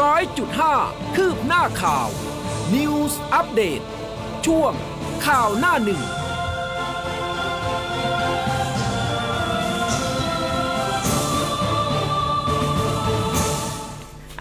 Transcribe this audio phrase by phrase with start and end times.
[0.00, 0.74] ร้อยจุดห้า
[1.16, 2.08] คืบหน้าข่าว
[2.74, 3.84] News Update
[4.46, 4.72] ช่วง
[5.26, 6.02] ข่าวหน้าหนึ่ง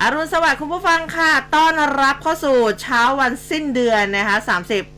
[0.01, 4.37] อรุณสวัสดิ์คุณผู้ฟังค่ะ ต้อนรับเข้าสู่เช้าวันสิ้นเดือนนะคะ
[4.69, 4.96] 30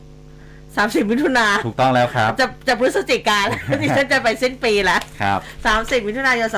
[0.78, 3.40] 30 มิถุนาถูกต้องแล้วครับ จะจะพฤศจิกา
[3.80, 5.38] ดิฉันจะไปสิ้นปีแล้วครับ
[6.00, 6.48] 30 มิถุนายน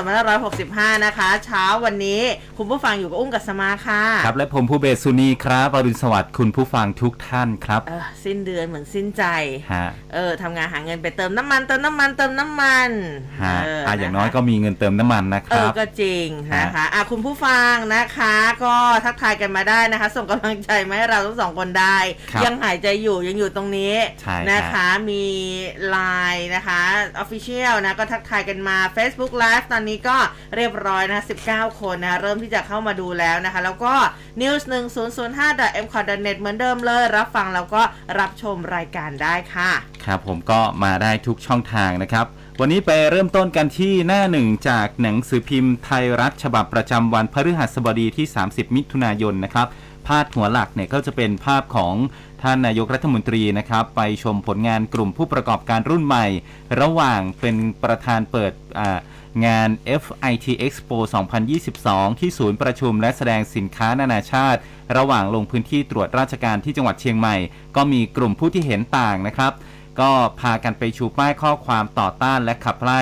[0.47, 2.21] 2565 นะคะ เช้าวันนี้
[2.57, 9.23] คุณผู้ฟังอยู่กับอุ้มกับสมาค่ะ ครับ และผมผู้เบสสุนีครับอรุณสวัสดิ์คุณผู้ฟังทุกท่านครับเออสิ้นเดือนเหมือนสิ้นใจ
[9.73, 12.89] ฮะเออทำงานหาเงินไปเติมน้ำมันเติมน้ำมันเติมน้ำมัน
[13.43, 16.27] ฮะเอะอย่างน้อยก็มีเงินเติมน้ำมันนะคเอรัอบก็จริง
[16.57, 21.97] นะคะอะคุณผู้ฟังนะคะ ก็ทักทายกันมาได้นะคะ ส่งกำลังใจมาให้เราทั้งสองคนได้
[22.31, 24.02] ครับยังหายใจอยู่ยังอยู่ตรงนี้ใช่
[24.51, 25.25] นะคะมี
[25.89, 25.97] ไล
[26.33, 26.81] น์นะคะ
[27.23, 30.17] Official นะก็ทักทายกันมา Facebook Live ตอนนี้ก็
[30.55, 33.93] เรียบร้อยนะ 19 คนนะ เริ่มที่จะเข้ามาดูแล้วนะคะ แล้วก็
[34.41, 37.81] news 1 0 0 5 m c o t net เหมือนเดิมเลย รับฟังแล้วก็
[38.19, 39.71] รับชมรายการได้ค่ะ
[40.05, 42.27] ครับผมก็มาได้ทุกช่องทางนะครับ
[42.59, 49.67] วันนี้ไปเริ่มต้นกันที่หน้าหนึ่งจากหนังสือพิมพ์ไทยรัฐฉบับประจำวันพฤหัสบดีที่ 30 มิถุนายนนะครับ
[50.07, 51.93] พาดหัวหลักเนี่ยก็จะเป็นภาพของ
[52.43, 56.25] ท่านนายกรัฐมนตรีนะครับไปชมผลงานกลุ่มผู้ประกอบการรุ่นใหม่
[56.81, 58.53] ระหว่างเป็นประธานเปิด
[59.45, 59.69] งาน
[60.01, 60.97] FIT Expo
[61.59, 64.59] 2022 ที่ศูนย์ประชุมและแสดงสินค้านานาชาติ
[64.97, 67.35] ระหว่างลงพื้นที่ตรวจราชการที่จังหวัดเชียงใหม่
[67.75, 69.53] ก็มีกลุ่มผู้ที่เห็นต่างนะครับ
[69.99, 73.01] ก็พากันไปชูป้ายข้อความต่อต้านและขับไล่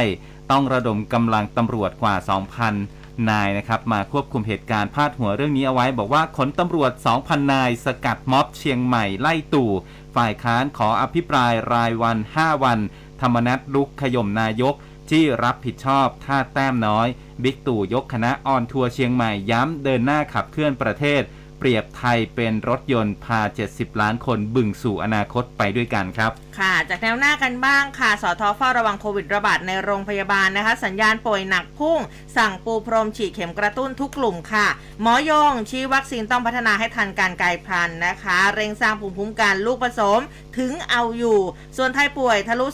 [0.51, 2.15] ต้องระดมกำลังตำรวจกว่า
[2.61, 9.71] 2,000 นายนะครับมาควบคุมเหตุการณ์พาดหัวเรื่องนี้เอาไว้ บอกว่าขนตำรวจ 2,000 นาย สกัดม็อบเชียงใหม่ไล่ตู่
[10.15, 12.79] ฝ่ายค้านขออภิปรายรายวัน 5 วัน
[13.21, 14.75] ธรรมนัตลุกขย่มนายก
[15.09, 17.07] ที่รับผิดชอบท่าแต้มน้อย
[17.43, 21.21] บิ๊กตู่ยกคณะออนทัวร์เชียงใหม่ย้ำเดินหน้าขับเคลื่อนประเทศ
[21.63, 31.99] เปรียบไทยเป็นรถยนต์พา 70 ล้านคนบึงสู่อนาคตไปด้วยกันครับ ค่ะ จากแนวหน้ากันบ้างค่ะ สทเฝ้าระวังโควิดระบาดในโรงพยาบาลนะคะ สัญญาณป่วยหนักพุ่ง
[32.37, 34.67] สั่งปูพรมฉีดเข็มกระตุ้นทุกกลุ่มค่ะ
[35.01, 40.19] หมอยงชี้วัคซีนต้องพัฒนาให้ทันการกลายพันธุ์นะคะ เร่งสร้างภูมิคุ้มกันลูกผสม
[40.57, 41.39] ถึงเอาอยู่
[41.77, 42.65] ส่วนไทยป่วยทะลุ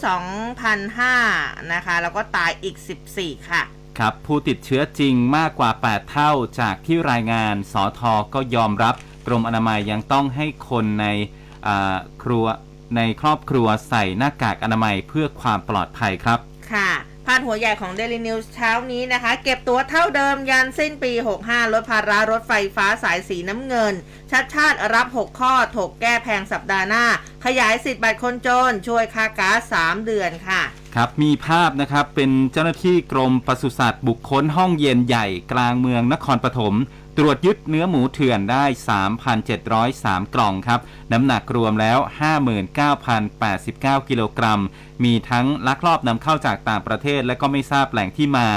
[0.78, 2.76] 2,005นะคะ แล้วก็ตายอีก
[3.14, 3.64] 14 ค่ะ
[4.00, 8.96] ครับ ผู้ติดเชื้อจริงมากกว่า 8 เท่าจากที่รายงานสอทอก็ยอมรับ
[9.28, 11.08] กรมอนามัยยังต้องให้คนใน
[12.24, 12.46] ครัว
[12.98, 16.40] ในครอบครัวใส่หน้ากากอนามัยเพื่อความปลอดภัยครับ
[16.72, 16.90] ค่ะ
[17.30, 21.12] พาดหัวใหญ่ของ Daily News เช้านี้นะคะ เก็บตัวเท่าเดิมยันสิ้นปี
[21.44, 23.94] 65 ลดภาระรถไฟฟ้าสายสีน้ำเงิน
[24.32, 27.06] ชัดชาติรับ 6 ข้อ ถกแก้แพงสัปดาห์หน้า
[27.46, 30.62] ขยายสิทธิ์บัตรคนจน ช่วยค่าก๊าซ3เดือนค่ะ
[30.96, 36.74] ครับมีภาพนะครับ เป็นเจ้าหน้าที่กรมปศุสัตว์บุคคลห้องเย็นใหญ่กลางเมืองนครปฐม
[37.20, 38.66] ตรวจยึดเนื้อหมูเถื่อนได้
[39.50, 40.80] 3,703 กล่องครับ
[41.12, 42.00] น้ำหนักรวมแล้ว
[42.84, 44.62] 59,089 กิโลกรัม
[45.04, 48.48] มีทั้งลักลอบนำเข้าจากต่างประเทศและก็ไม่ทราบแหล่งที่มา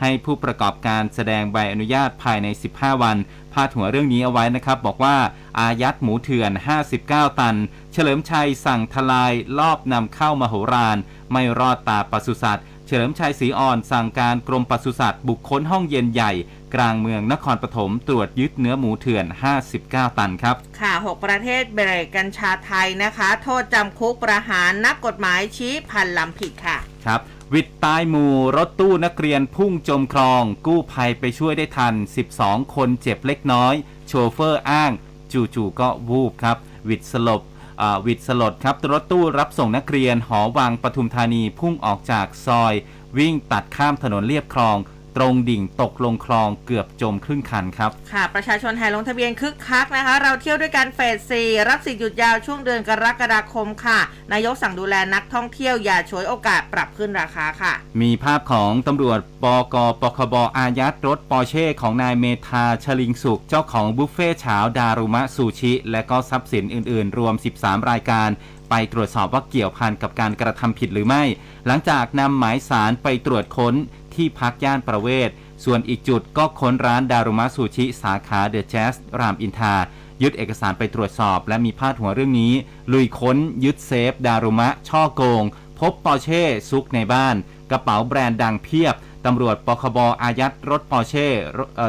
[0.00, 3.16] ให้ผู้ประกอบการแสดงใบอนุญาตภายใน 15 วัน
[3.52, 5.16] พาดหัวเรื่องนี้เอาไว้นะครับ บอกว่า
[5.58, 6.52] อายัดหมูเถื่อน
[6.96, 7.56] 59 ตัน
[7.92, 10.96] เฉลิมชัยสั่งทลายลอบนำเข้ามโหฬาร
[11.32, 16.32] ไม่รอดตาปศุสัตว์เฉลิมชัยศรีอ่อนสั่งการกรมปศุสัตว์บุคคลห้องเย็นใหญ่
[16.74, 19.26] กลางเมืองนครปฐมตรวจยึดเนื้อหมูเถื่อน
[19.72, 27.20] 59 ตันครับ ค่ะ 6 ประเทศเบรกกัญชาไทยนะคะ โทษจำคุกประหารนักกฎหมายชี้พันลำผิดค่ะ ครับ
[27.54, 31.94] วิดตายหมู่รถตู้นักเรียนพุ่งจมคลอง กู้ภัยไปช่วยได้ทัน
[32.34, 33.74] 12 คนเจ็บเล็กน้อย
[34.06, 34.92] โชเฟอร์อ้าง
[35.32, 36.56] จู่ๆก็วูบครับ
[36.88, 37.42] วิดสลบ
[37.80, 42.74] อ่าวิดสลดครับรถตู้รับส่งนักเรียนหอวังปทุมธานีพุ่งออกจากซอย
[43.18, 44.76] วิ่งตัดข้ามถนนเลียบคลอง
[45.16, 51.00] ตรงดิ่งตกลงคลองเกือบจมครึ่งคันครับ ค่ะ ประชาชนแห่ลงทะเบียนคึกคักนะคะ เราเที่ยวด้วยกันเฟ
[51.30, 53.98] ส4รับสิทธิ์หยุดยาวช่วงเดือนกรกฎาคมค่ะ
[54.32, 68.30] นายกสั่งดูแลนักท่องเที่ยวอย่าฉวยโอกาสปรับขึ้นราคาค่ะ มีภาพของตำรวจปกปคบอายัดรถปอร์เช่ของนายเมธาชลิงสุข เจ้าของบุฟเฟ่เฉาดารุมะซูชิ และก็ทรัพย์สินอื่น ๆ รวม 13 รายการ
[68.70, 71.22] ไปตรวจสอบว่าเกี่ยวพันกับการกระทำผิดหรือไม่
[71.66, 73.74] หลังจากนำหมายศาลไปตรวจค้น
[74.20, 75.30] ที่พักย่านประเวศ
[75.64, 79.74] ส่วนอีกจุดก็ค้นร้านดารุมะซูชิสาขาเดอะแจ๊สรามอินทา
[80.22, 82.52] ยึดเอกสารไปตรวจสอบ และมีพาดหัวเรื่องนี้
[82.92, 85.44] ลุยค้นยึดเซฟ ดารุมะ ฉ้อโกง
[85.78, 87.36] พบปอร์เช่ซุกในบ้าน
[87.70, 88.94] กระเป๋าแบรนด์ดังเพียบ
[89.26, 91.28] ตำรวจปคบอายัดรถปอร์เช่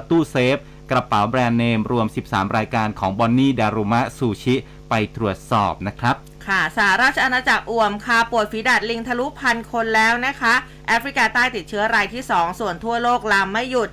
[0.10, 0.58] ตู้เซฟ
[0.92, 4.56] กระเป๋าแบรนด์เนมรวม 13 รายการของบอนนี่ดารุมะซูชิ
[4.90, 6.16] ไปตรวจสอบนะครับ
[6.48, 10.54] ค่ะสหราชอาณาจักรอ่วมคาป่วยฝีดาดลิงทะลุพันคนแล้วนะคะ
[10.88, 13.90] แอฟริกาใต้ติดเชื้อรายที่ 2 ส่วนทั่วโลกลามไม่หยุด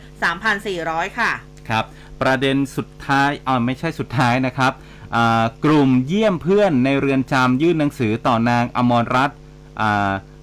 [0.57, 1.31] 3,400 ค่ะ
[1.69, 1.85] ครับ
[2.21, 4.73] ประเด็นสุดท้ายอ๋อไม่ใช่สุดท้ายนะครับ
[5.65, 9.39] กลุ่มเยี่ยมเพื่อนในเรือนจำยื่นหนังสือต่อนางอมรรัตน์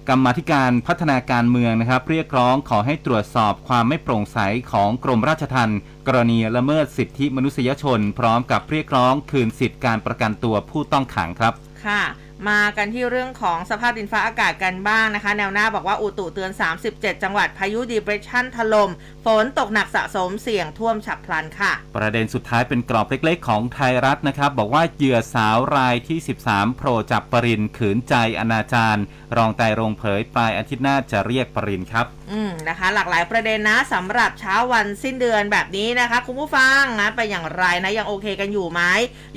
[0.08, 4.38] กรรมธิการพัฒนาการเมืองนะครับ เรียกร้องขอให้ตรวจสอบความไม่โปร่งใส
[4.72, 11.54] ของกรมราชทัณฑ์กรณีละเมิดสิทธิมนุษยชน พร้อมกับเรียกร้องคืนสิทธิการประกันตัวผู้ต้องขังครับ
[11.86, 12.02] ค่ะ
[12.48, 16.50] มากันที่เรื่องของสภาพดินฟ้าอากาศกันบ้างนะคะ แนวหน้าบอกว่าอุตุเตือน
[16.88, 18.90] 37 จังหวัดพายุดีเ r ร s ชันถลม่ม
[19.24, 26.18] ฝนตกหนักสะสมเสี่ยงท่วมฉับพลันค่ะ ประเด็นสุดท้ายเป็นกรอบเล็กๆ ของไทยรัฐนะครับ บอกว่าเหยื่อสาวรายที่
[26.48, 29.00] 13 โผล่จับปรินขืนใจอนาจาร
[29.36, 38.82] รองไตรรงเผยปลายอาทิตย์หน้าจะเรียกปรินครับ อืมนะคะ หลากหลายประเด็นนะสำหรับเช้าวันสิ้นเดือนแบบนี้นะคะ คุณผู้ฟังนะไปอย่างไรนะยังโอเคกันอยู่ไหม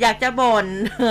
[0.02, 0.66] อยากจะบน่น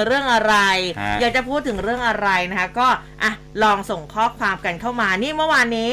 [0.06, 0.54] เรื่องอะไร
[1.00, 2.88] ฮะอยากจะพูดถึงเรื่องอะไรนะคะ ก็
[3.22, 3.32] อะ
[3.62, 5.92] ลองส่งข้อความกันเข้ามานี่เมื่อวานนี้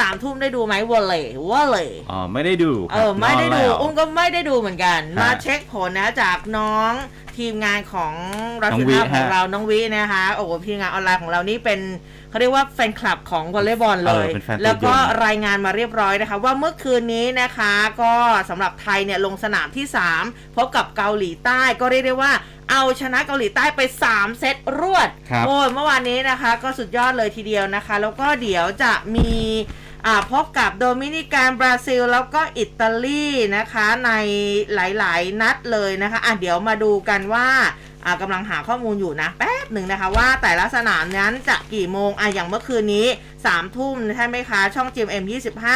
[0.00, 6.92] สามทุ่มได้ดูไหมวอลเลย์วอลเลย์อ๋อไม่ได้ดูคเอรับอไม่ได้ดูนนแล้วอุ้มก็ไม่ได้ดูเหมือนกันฮะมาเช็คผลนะจากน้อง
[7.36, 8.14] ทีมงานของ
[8.62, 11.80] รัน้องฐวิภาพของฮะเราน้องวินะคะโอ้โหทีมงานออนไลน์ของเรานี่เป็น
[12.32, 14.94] เขาเรียกว่าแฟนคลับของวอลเลย์บอลเลยเออเป็นแฟนตัวยงแล้วก็
[15.24, 18.14] รายงานมาเรียบร้อยนะคะ ว่าเมื่อคืนนี้นะคะ ก็
[18.50, 19.86] สำหรับไทยเนี่ยลงสนามที่
[20.20, 22.32] 3 พบกับเกาหลีใต้ก็เรียกได้ว่า
[22.70, 23.80] เอาชนะเกาหลีใต้ไป
[24.10, 29.81] 3 เซตรวดครับโอ้ยเมื่อวานนี้นะคะ ก็สุดยอดเลยทีเดียวนะคะ แล้วก็เดี๋ยวจะมีอ่า
[30.32, 33.26] พบกับโดมินิกันบราซิล แล้วก็อิตาลี
[33.56, 34.10] นะคะใน
[34.74, 37.48] หลายๆ นัดเลยนะคะอะเดี๋ยวมาดูกันว่า
[38.04, 45.24] อ่ากำลังหาข้อมูลอยู่นะแป๊บหนึ่งนะคะว่าแต่ละสนามนั้นจะกี่โมงอะอย่างเมื่อคืนนี้3ามทุ่มใช่ไหมคะ ช่อง GMM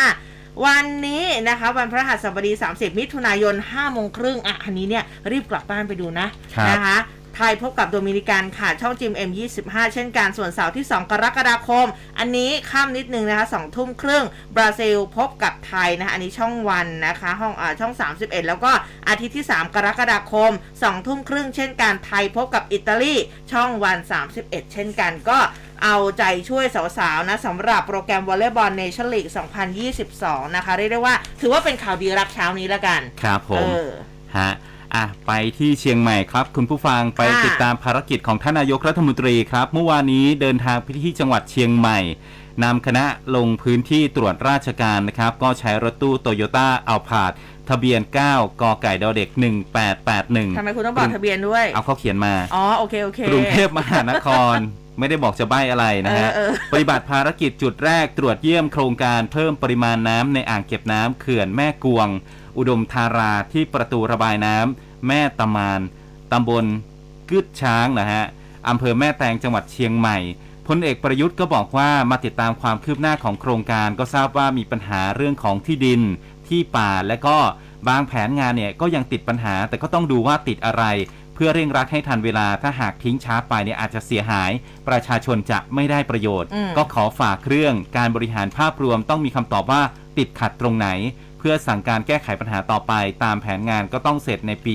[0.07, 6.97] 25วันนี้นะคะวันพระหัสบดี 30 มิถุนายน5โมงครึ่งอะอันนี้เนี่ยรีบกลับบ้านไปดูนะครับนะคะ
[7.37, 11.87] ไทยพบกับโดมินิกันค่ะ ช่องจิม M25 เช่นกัน ส่วนเสาร์ที่ 2 กรกฎาคม
[12.19, 14.25] อันนี้ข้ามนิดนึงนะคะ2ทุ่มครึ่ง
[14.57, 18.71] บราซิลพบกับไทยนะคะอันนี้ช่องวันนะคะห้องอาช่อง 31 แล้วก็
[19.09, 20.51] อาทิตย์ที่ 3 กรกฎาคม
[20.81, 23.15] 2ทุ่มครึ่งเช่นกันไทยพบกับอิตาลี
[23.53, 23.99] ช่องวัน
[24.35, 25.39] 31 เช่นกันก็
[25.85, 26.65] เอาใจช่วย
[26.99, 29.27] สาวๆนะสำหรับโปรแกรมวอลเลย์บอลเนชั่นลีก
[29.91, 33.87] 2022 นะคะ เรียกได้ว่า ถือว่าเป็นข่าวดีรับเช้านี้แล้วกัน ครับผเอมอ
[34.37, 34.53] ฮะ
[34.97, 41.99] อะไปที่เชียงใหม่ครับ คุณผู้ฟังไปค่ะติดตามภารกิจของท่านนายกรัฐมนตรีครับเมื่อวานนี้เดินทางไปที่จังหวัดเชียงใหม่
[42.65, 43.05] นำคณะ
[43.37, 47.33] ลงพื้นที่ตรวจราชการนะครับ ก็ใช้รถตู้โตโยต้าเอาผาด
[47.69, 48.17] ทะเบียน 9
[48.63, 49.29] กไก่ดอเด็ก
[49.93, 54.57] 1881ทำไมคุณต้องบอกทะเบียนด้วย เอาเขาเขียนมา อ๋อ โอเค โอเค กรุงเทพมหานคร
[54.99, 62.09] ไม่ได้บอกจะใบ้อะไรนะฮะเออเออปฏิบัติภารกิจจุดแรกตรวจเยี่ยมโครงการเพิ่มปริมาณน้ำในอ่างเก็บน้ำเขื่อนแม่กวง
[62.59, 65.81] อุดมธาราที่ประตูระบายน้ำ แม่ตะมาน
[66.33, 66.65] ตำบล
[67.31, 68.25] กึดช้างนะฮะ
[68.69, 70.19] อำเภอแม่แตงจังหวัดเชียงใหม่
[70.67, 76.03] พลเอกประยุทธ์ก็บอกว่ามาติดตามความคืบหน้าของโครงการก็ทราบว่ามีปัญหาเรื่องของที่ดิน
[76.49, 77.37] ที่ป่าและก็
[77.89, 80.85] บางแผนงานเนี่ยก็ยังติดปัญหา แต่ก็ต้องดูว่าติดอะไร
[81.35, 84.51] เพื่อเร่งรัดให้ทันเวลาถ้าหากทิ้งช้าไปเนี่ยอาจจะเสียหาย
[84.89, 89.83] ประชาชนจะไม่ได้ประโยชน์ ก็ขอฝากเรื่องการบริหารภาพรวมต้องมีคำตอบว่า
[90.19, 90.89] ติดขัดตรงไหน
[91.49, 92.93] พื่อสั่งการแก้ไขปัญหาต่อไป
[93.25, 94.75] ตามแผนงานก็ต้องเสร็จในปี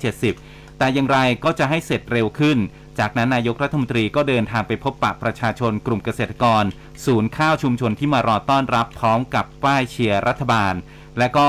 [0.00, 2.58] 2570 แต่อย่างไรก็จะให้เสร็จเร็วขึ้น
[2.98, 6.64] จากนั้นนายกรัฐมนตรีก็เดินทางไปพบปะประชาชนกลุ่มเกษตรกร
[7.06, 10.74] ศูนย์ข้าวชุมชนที่มารอต้อนรับพร้อมกับป้ายเชียร์รัฐบาล
[11.18, 11.48] และก็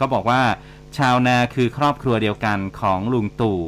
[0.00, 0.42] ก็บอกว่า
[0.98, 3.60] ชาวนาคือครอบครัวเดียวกันของลุงตู่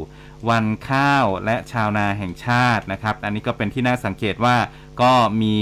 [0.48, 4.56] วันข้าวและชาวนาแห่งชาตินะครับ อันนี้ก็เป็นที่น่าสังเกตว่า
[5.02, 5.56] ก็มี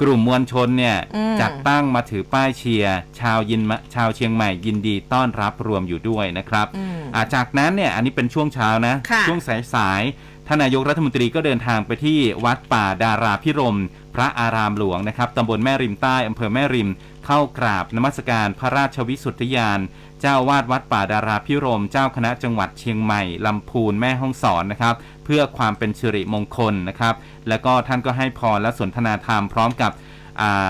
[0.00, 9.38] กลุ่มมวลชนเนี่ยอืมจัดตั้งมาถือป้ายเชียร์ชาวยินมะชาวเชียงใหม่ยินดีต้อนรับรวมอยู่ด้วยนะครับอืมอ่าจากนั้นเนี่ยอันนี้เป็นช่วงเช้านะค่ะช่วง
[9.74, 13.78] สายๆท่านนายกรัฐมนตรีก็เดินทางไปที่วัดป่าดาราพิรม
[14.14, 16.90] พระอารามหลวงนะครับตำบลแม่ริมใต้อำเภอแม่ริม
[17.26, 19.80] เข้ากราบนมัสการพระราชวิสุทธิยาน
[20.20, 27.14] เจ้าวาดวัดป่าดาราพิรม เจ้าคณะจังหวัดเชียงใหม่ลำพูนแม่ฮ่องสอนนะครับ เพื่อความเป็นสิริมงคลนะครับ
[27.48, 29.92] แล้วก็ท่านก็ให้พรและสนทนาธรรมพร้อมกับ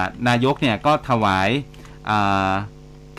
[0.00, 2.52] านายกเนี่ยก็ถวายา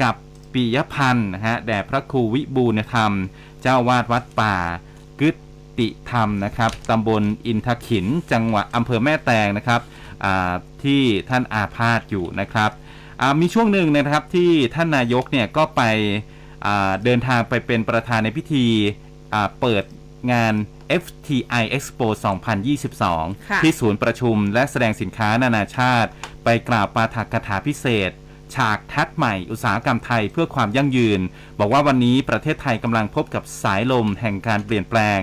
[0.01, 0.15] กับ
[0.53, 3.11] ปิยพันธ์นะฮะแด่พระครูวิบูรณธรรม
[3.61, 4.55] เจ้าวาดวัดป่า
[5.19, 5.35] กึต
[5.79, 9.81] ติธรรมนะครับตำบลอินทขินจังหวัดอำเภอแม่แตงนะครับ
[10.83, 12.71] ที่ท่านอาพาธอยู่นะครับ
[13.39, 15.81] มีช่วงหนึ่งนะครับที่ท่านนายกเนี่ยก็ไป
[16.65, 18.67] อ่าเดินทางไปเป็นประธานในพิธี
[19.33, 19.83] อ่าเปิด
[20.31, 20.53] งาน
[21.03, 22.07] FTI Expo
[22.81, 26.09] 2022ค่ะที่ศูนย์ประชุมและแสดงสินค้านานาชาติ
[26.43, 28.11] ไปกล่าวปาฐกถาพิเศษ
[28.55, 31.21] ฉากทัดใหม่อุตสาหกรรมไทยเพื่อความยั่งยืน
[31.59, 35.19] บอกว่าวันนี้ประเทศไทยกำลังพบกับสายลมแห่งการเปลี่ยนแปลง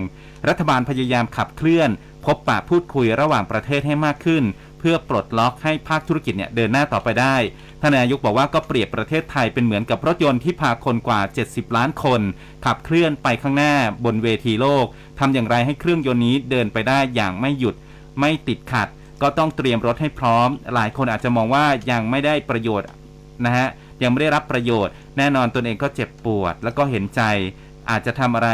[0.48, 1.90] รัฐบาลพยายามขับเคลื่อน
[2.24, 4.44] พบปะพูดคุยระหว่างประเทศให้มากขึ้น
[4.78, 7.36] เพื่อปลดล็อกให้ภาคธุรกิจเนี่ยเดินหน้าต่อไปได้
[7.80, 12.20] ท่านนายกบอกว่าก็เปรียบประเทศไทยเป็นเหมือนกับรถยนต์ที่พาคนกว่า 70 ล้านคน
[12.64, 14.86] ขับเคลื่อนไปข้างหน้าบนเวทีโลก
[15.18, 17.74] ทำอย่างไรให้เครื่องยนต์นี้เดินไปได้อย่างไม่หยุด
[18.20, 18.88] ไม่ติดขัด
[19.22, 22.88] ก็ต้องเตรียมรถให้พร้อม หลายคนอาจจะมองว่ายังไม่ได้ประโยชน์
[23.44, 23.68] นะฮะ
[24.02, 27.22] ยังไม่ได้รับประโยชน์ แน่นอนตนเองก็เจ็บปวด แล้วก็เห็นใจ
[27.90, 28.50] อาจจะทำอะไร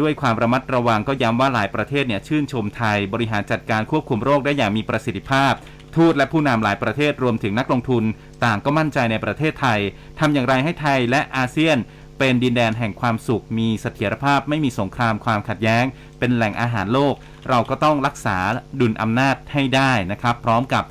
[0.00, 5.52] ด้วยความระมัดระวังก็ย้ำว่าหลายประเทศเนี่ยชื่นชมไทยบริหารจัดการควบคุมโรคได้อย่างมีประสิทธิภาพ
[5.96, 8.04] ทูตและผู้นำหลายประเทศรวมถึงนักลงทุน
[8.44, 9.80] ต่างก็มั่นใจในประเทศไทย
[10.18, 11.78] ทำอย่างไรให้ไทยและอาเซียน
[12.18, 15.84] เป็นดินแดนแห่งความสุข มีเสถียรภาพไม่มีสงครามความขัดแย้ง
[16.18, 17.14] เป็นแหล่งอาหารโลก
[17.48, 18.38] เราก็ต้องรักษา
[18.80, 20.84] ดุลอำนาจให้ได้นะครับ พร้อมกับ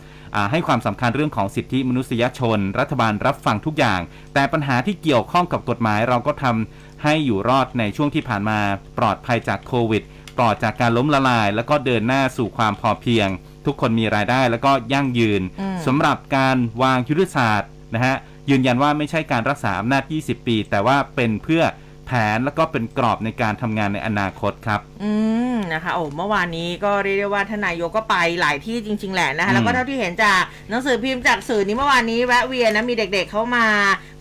[0.51, 3.99] ให้ความสำคัญเรื่องของสิทธิมนุษยชน รัฐบาลรับฟังทุกอย่าง
[4.33, 8.59] แต่ปัญหาที่เกี่ยวข้องกับกฎหมายเราก็ทำ ให้อยู่รอดในช่วงที่ผ่านมา
[8.97, 10.03] ปลอดภัยจากโควิด
[10.37, 13.27] ปลอดจากการล้มละลาย แล้วก็เดินหน้าสู่ความพอเพียง
[13.65, 18.15] ทุกคนมีรายได้แล้วก็ยั่งยืนอืมสำหรับการวางยุทธศาสตร์นะฮะ
[18.49, 25.11] ยืนยันว่าไม่ใช่การรักษาอำนาจ 20 ปี แต่ว่าเป็นเพื่อแผน แล้วก็เป็นกรอบในการทำงานในอนาคตครับ อื
[25.53, 33.65] มนะคะโอ้เมื่อวานนี้ก็เรียกได้ว่าทานนายกก็ไปหลายที่จริง ๆ แหละนะคะอืมแล้วก็เท่าที่เห็นจากหนังสือพิมพ์จากสื่อนี้เมื่อวานนี้แวะเวียนนะมีเด็ก ๆ เข้ามา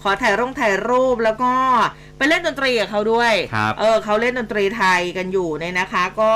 [0.02, 1.52] ขอถ่ายร่งถ่ายรูปแล้วก็
[2.18, 6.32] ไปเล่นดนตรีกับเขาด้วยครับเออเขาเล่นดนตรีไทยกันอยู่เนี่ยนะคะ ก็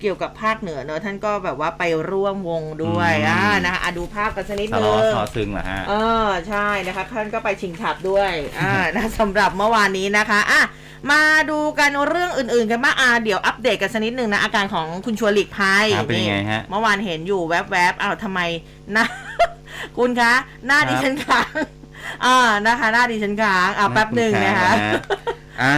[0.00, 5.94] เกี่ยวกับภาคเหนือเนอะท่านก็แบบว่าไปร่วมวงด้วยอืม อ่านะคะอะดูภาพกันสักนิดทะนึเลาะงซอซึงเหรอฮะ เอ
[6.26, 10.62] อใช่นะคะท่านก็ไปชิงฉับด้วยอ่านะสำหรับเมื่อวานนี้นะคะอะ
[11.10, 18.40] มาดูกันเรื่องอื่นๆกันบ้างอ่าเดี๋ยวอัปเดตกันสักนิดหนึ่งนะอาการของคุณชวนหลีกภัยครับเป็นยังไงฮะ เมื่อวานเห็นอยู่แวบๆอ้าวทำไม
[18.92, 19.04] หน้า
[19.98, 20.32] คุณคะ
[20.66, 21.52] หน้าครับดิฉันค้าง
[22.24, 22.36] อ่า
[22.66, 25.74] นะคะหน้าดิฉันค้างอ่าแป๊บหนึ่งนะคะอ่ะ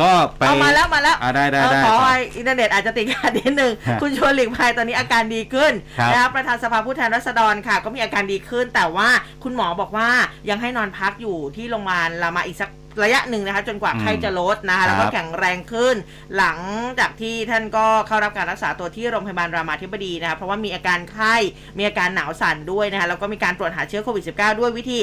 [0.00, 9.08] ก็ไปเอามาแล้วมาแล้วอะได้ได้เออได้ขอต่อให้อินเทอร์เน็ตอาจจะติดขัดนิดนึงฮะคุณชวนหลีกภัยตอนนี้อาการดีขึ้นครับนะครับประธานสภาผู้แทนราษฎรค่ะ ก็มีอาการดีขึ้น แต่ว่า
[9.44, 10.08] คุณหมอบอกว่า
[10.50, 12.70] ยังให้นอนพักอยู่ที่โรงพยาบาลรามาอีกสัก
[13.04, 15.94] ระยะหนึ่งนะคะจนกว่าอืมไข้จะลดนะคะแล้วก็ครับแข็งแรงขึ้น
[16.36, 16.58] หลัง
[16.98, 21.34] จากที่ท่านก็เข้ารับการรักษาตัวที่โรงพยาบาลรามาธิบดีนะคะเพราะว่ามีอาการไข้
[21.78, 24.98] มีอาการหนาวสั่นด้วยนะคะแล้วก็มีการตรวจหาเชื้อโควิด -19 ด้วยวิธี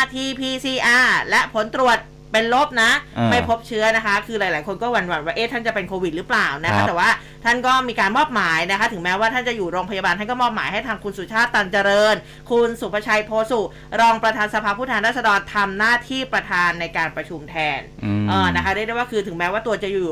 [0.00, 1.98] RT-PCR และผลตรวจ
[2.32, 7.10] เป็นลบนะ อ่าไม่พบเชื้อนะคะ คือหลาย ๆ คนก็หวั่นๆว่าเอ๊ะท่านจะเป็นโควิดหรือเปล่านะครัคะบ แต่ว่า
[7.44, 12.14] ท่านก็มีการมอบหมายนะคะ ถึงแม้ว่าท่านจะอยู่โรงพยาบาลท่านก็มอบหมายให้ทางคุณสุชาติตันเจริญ
[12.50, 13.60] คุณสุภชัยโพสุ
[14.00, 20.06] รองประธานสภาผู้แทนราษฎรทำหน้าที่ประธานในการประชุมแทนอืมเออนะคะเรียกได้ว่าคือถึงแม้ว่าตัวจะอยู่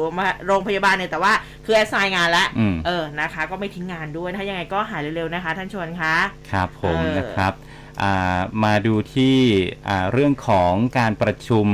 [0.46, 1.32] โรงพยาบาลเนี่ยแต่ว่า
[1.64, 6.14] คือแอสไซน์งานแล้วอืม เออนะคะ ก็ไม่ทิ้งงานด้วยถ้ายังไงก็หายเร็วๆนะคะ ท่านชวนคะ
[6.52, 7.52] ครับผมเออนะครับ
[8.02, 9.36] อ่ามาดูที่
[9.88, 11.66] อ่าเรื่องของการประชุม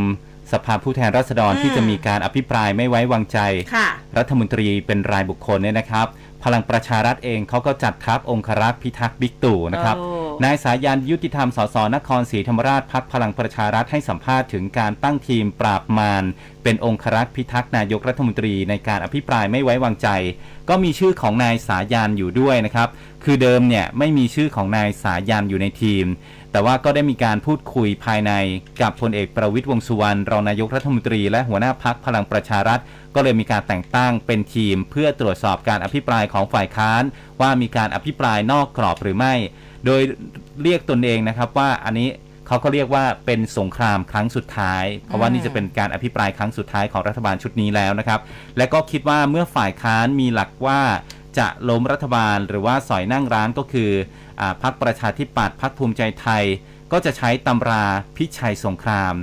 [0.54, 3.38] สภาผู้แทนราษฎรที่จะมีการอภิปรายไม่ไว้วางใจ
[3.74, 6.06] ค่ะรัฐมนตรีเป็นรายบุคคลเนี่ยนะครับ
[6.44, 10.10] พลังประชารัฐเองเขาก็จัดทัพองครักษ์พิทักษ์บิ๊กตู่นะครับโอ้
[10.44, 16.24] นายสายันยุติธรรมสสนครศรีธรรมราชพักพลังประชารัฐให้สัมภาษณ์ถึงการตั้งทีมปราบมาร
[16.62, 20.08] เป็นองครักษ์พิทักษ์นายกรัฐมนตรีในการอภิปรายไม่ไว้วางใจ
[20.68, 22.88] ก็มีชื่อของนายสายันอยู่ด้วยนะครับ
[23.24, 26.04] คือเดิมเนี่ยไม่มีชื่อของนายสายันอยู่ในทีม
[26.54, 28.32] แต่ว่าก็ได้มีการพูดคุยภายใน
[28.82, 32.80] กับพลเอกประวิตยวงสุวรรณรองนายกรัฐมนตรี และหัวหน้าพักพลังประชารัฐ
[33.14, 37.02] ก็เลยมีการแต่งตั้งเป็นทีม เพื่อตรวจสอบการอภิปรายของฝ่ายค้าน
[37.40, 39.34] ว่ามีการอภิปรายนอกกรอบหรือไม่
[39.86, 40.00] โดย
[40.62, 42.08] เรียกตนเองนะครับว่าอันนี้
[42.46, 48.20] เขาก็เรียกว่าเป็นสงครามครั้งสุดท้าย เพราะว่านี่จะเป็นการอภิปรายครั้งสุดท้ายของรัฐบาลชุดนี้แล้วนะครับ
[48.56, 50.80] และก็คิดว่าเมื่อฝ่ายค้านมีหลักว่า
[51.38, 53.90] จะล้มรัฐบาลหรือว่าสอยนั่งร้านก็คือ
[54.40, 56.44] อาพักประชาธิปัตย์พักภูมิใจไทย
[56.92, 57.84] ก็จะใช้ตำรา
[58.16, 59.14] พิชัยสงคราม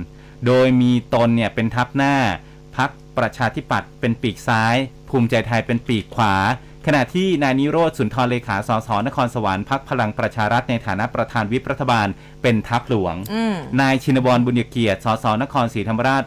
[0.46, 2.14] โดยมีตนเนี่ยเป็นทัพหน้า
[2.76, 4.76] พักประชาธิปัตย์เป็นปีกซ้าย
[5.10, 6.34] ภูมิใจไทยเป็นปีกขวา
[6.86, 12.06] ขณะที่นายนิโรธสุนทรเลขาสสนครสวรรค์พักพลังประชารัฐในฐานะประธานวิปรัฐบาล
[12.42, 16.24] เป็นทัพหลวงอืมนายชินบรบุญเกียรติสสนครศรีธรรมราช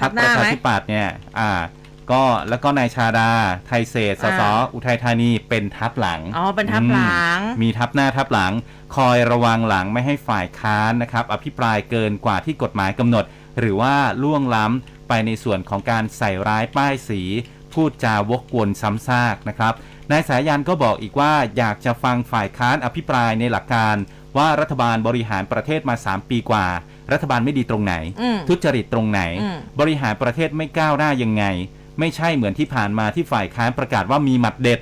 [0.00, 1.50] ทัพับกหปน้าระไหมชาธิปัตย์เนี่ยอ่า
[2.12, 3.30] ก็แล้วก็นายชาดา
[3.66, 7.04] ไทยเศษสสอ่าอุทัยธานีเป็นทัพหลังอ๋อเป็นทัพหลั
[7.36, 8.52] งอืมมีทัพหน้าทัพหลัง
[8.96, 13.24] คอยระวังหลังไม่ให้ฝ่ายค้านนะครับอภิปรายเกินกว่าที่กฎหมายกำหนด
[13.58, 17.22] หรือว่าล่วงล้ำไปในส่วนของการใส่ร้ายป้ายสี
[17.72, 19.74] พูดจาวกวนซ้ำซากนะครับ
[20.10, 23.96] นายสายันก็บอกอีกว่าอยากจะฟังฝ่ายค้านอภิปรายในหลักการ
[24.36, 26.66] ว่ารัฐบาลบริหารประเทศมา 3 ปีกว่า
[27.12, 31.44] รัฐบาลไม่ดีตรงไหนอืมทุจริตตรงไหนอืมบริหารประเทศไม่ก้าวหน้ายังไง
[31.98, 34.80] ไม่ใช่เหมือนที่ผ่านมาที่ฝ่ายค้านประกาศว่ามีหมัดเด็ด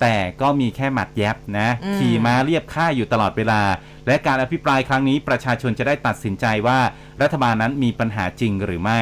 [0.00, 3.62] แต่ก็มีแค่หมัดแยบนะ ขี่ม้าเรียบค่าอยู่ตลอดเวลา
[4.06, 6.78] และการอภิปรายครั้งนี้ประชาชนจะได้ตัดสินใจว่า
[7.22, 9.00] รัฐบาลนั้นมีปัญหาจริงหรือไม่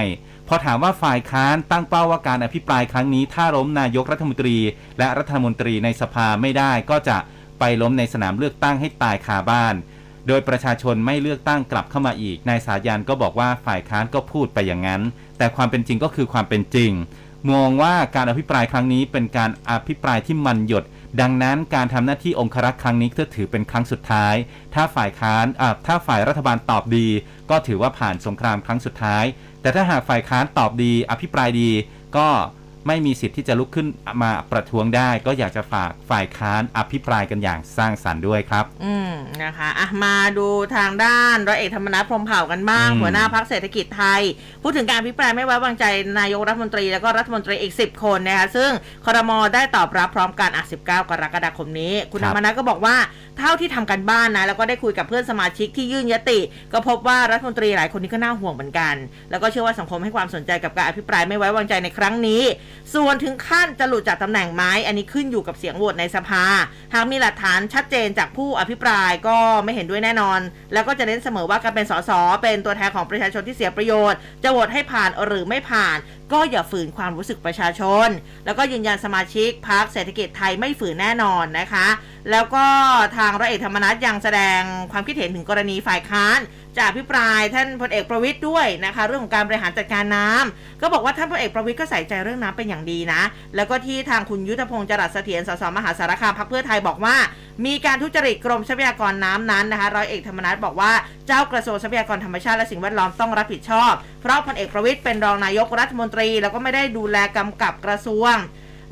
[0.48, 4.56] พอถามว่าฝ่ายค้านตั้งเป้าว่าการอภิปรายครั้งนี้ ถ้าล้มนายกรัฐมนตรี
[4.98, 7.16] และรัฐมนตรีในสภาไม่ได้ก็จะ
[7.58, 9.74] ไปไปล้มในสนามเลือกตั้งให้ตายคาบ้าน
[10.28, 15.02] โดยประชาชนไม่เลือกตั้งกลับเข้ามาอีกนายสายันก็บอกว่าฝ่ายค้านก็พูดไปอย่างนั้น
[15.38, 16.90] แต่ความเป็นจริงก็คือความเป็นจริง
[17.50, 20.84] มองว่าการอภิปรายครั้งนี้เป็นการอภิปรายที่มันหยด
[21.20, 24.34] ดังนั้นการทำหน้าที่องครักษ์ครั้งนี้ก็ถือเป็นครั้งสุดท้าย
[24.74, 25.46] ถ้าฝ่ายค้าน
[25.86, 27.06] ถ้าฝ่ายรัฐบาลตอบดี
[27.50, 29.24] ก็ถือว่าผ่านสงครามครั้งสุดท้าย
[29.60, 31.70] แต่ถ้าหากฝ่ายค้านตอบดี อภิปรายดี
[32.16, 32.28] ก็
[32.86, 33.86] ไม่มีสิทธิ์ที่จะลุกขึ้น
[34.22, 39.12] มาประท้วงได้ ก็อยากจะฝากฝ่ายค้านอภิปรายกันอย่างสร้างสรรค์ด้วยครับ อืม
[39.42, 44.20] นะคะอะมาดูทางด้านร้อยเอกธรรมนัฐพรหมเผ่ากันบ้างอืมหัวหน้าพักเศรษฐกิจไทย
[44.62, 45.84] พูดถึงการพิปรายไม่ไว้วางใจ
[46.20, 48.70] นายกรัฐมนตรีแล้วก็รัฐมนตรีอีก 10 คนนะคะซึ่ง
[49.04, 52.96] ครมได้ตอบรับพร้อมกันอะ19 กรกฎาคมนี้ คุณครัธรบรมนัฐก็บอกว่า
[53.38, 56.38] เท่าที่ทำกันบ้านนะแล้วก็ได้คุยกับเพื่อนสมาชิกที่ยื่นยติ
[56.72, 58.94] ก็พบว่ารัฐมนตรีหลายคนนี้ก็น่าห่วงเหมือนกัน
[59.30, 62.42] แล้วก็เชื่อว่าสังคมให้ความสนใจกับการอภิปรายไม่ไว้วางใจในครั้งนี้
[62.94, 66.44] ส่วนถึงขั้นจะหลุดจากตำแหน่งไหมอันนี้ขึ้นอยู่กับเสียงโหวตในสภา
[66.94, 70.40] หากมีหลักฐานชัดเจนจากผู้อภิปรายก็ไม่เห็นด้วยแน่นอน
[70.72, 72.10] แล้วก็จะเน้นเสมอว่าการเป็นสส
[72.42, 75.98] เป็นตัวแทนของประชาชนที่เสียประโยชน์ จะโหวตให้ผ่านหรือไม่ผ่าน
[76.32, 78.08] ก็อย่าฝืนความรู้สึกประชาชน
[78.44, 81.86] แล้วก็ยืนยันสมาชิกพรรคเศรษฐกิจไทยไม่ฝืนแน่นอนนะคะ
[82.30, 82.66] แล้วก็
[83.16, 84.60] ทางร้อยเอกธรรมนัฐยังแสดง
[84.92, 86.38] ความคิดเห็นถึงกรณีฝ่ายค้าน
[86.76, 93.22] จะอภิปรายท่านพลเอกประวิทย์ด้วยนะคะ เรื่องของการบริหารจัดการน้ำก็บอกว่าท่านพลเอกประวิทย์ก็ใส่ใจเรื่องน้ำเป็นอย่างดีนะ
[93.56, 97.16] แล้วก็ที่ทางคุณยุทธพงศ์จรัสเสถียรสสมหาสารคามพรรคเพื่อไทยบอกว่า
[97.66, 100.92] มีการทุจริตกรมทรัพยากรน้ำนั้นนะคะร้อยเอกธรรมนัฐบอกว่า
[101.26, 108.34] เจ้ากระทรวงทรัพยากรธรรมชาติและสิ่งแวดล้อมต้องรับผิดชอบ เพราะพลเอกประวิทย์เป็นรองนายกรัฐมนตรี แล้วก็ไม่ได้ดูแลกำกับกระทรวง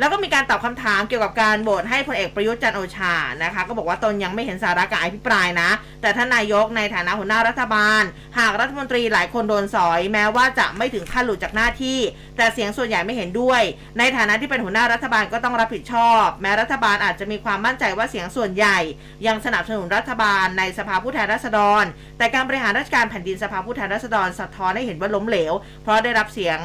[0.00, 3.14] แล้วก็มีการตอบคำถามเกี่ยวกับการโหวตให้พลเอกประยุทธ์จันโอชา
[3.44, 5.70] นะคะ ก็บอกว่าตนยังไม่เห็นสาระการอภิปรายนะ
[6.02, 8.02] แต่ท่านนายกในฐานะหัวหน้ารัฐบาล
[8.38, 11.98] หากรัฐมนตรีหลายคนโดนสอย แม้ว่าจะไม่ถึงขั้นหลุดจากหน้าที่
[12.40, 13.62] แต่เสียงส่วนใหญ่ไม่เห็นด้วย
[13.98, 18.78] ในฐานะที่เป็นหัวหน้ารัฐบาลก็ต้องรับผิดชอบ แม้รัฐบาลอาจจะมีความมั่นใจว่าเสียงส่วนใหญ่
[19.26, 21.84] ยังสนับสนุนรัฐบาลในสภาผู้แทนราษฎร
[22.18, 26.58] แต่การบริหารราชการแผ่นดินสภาผู้แทนราษฎรสะท้อนให้เห็นว่าล้มเหลว เพราะได้รับเสียง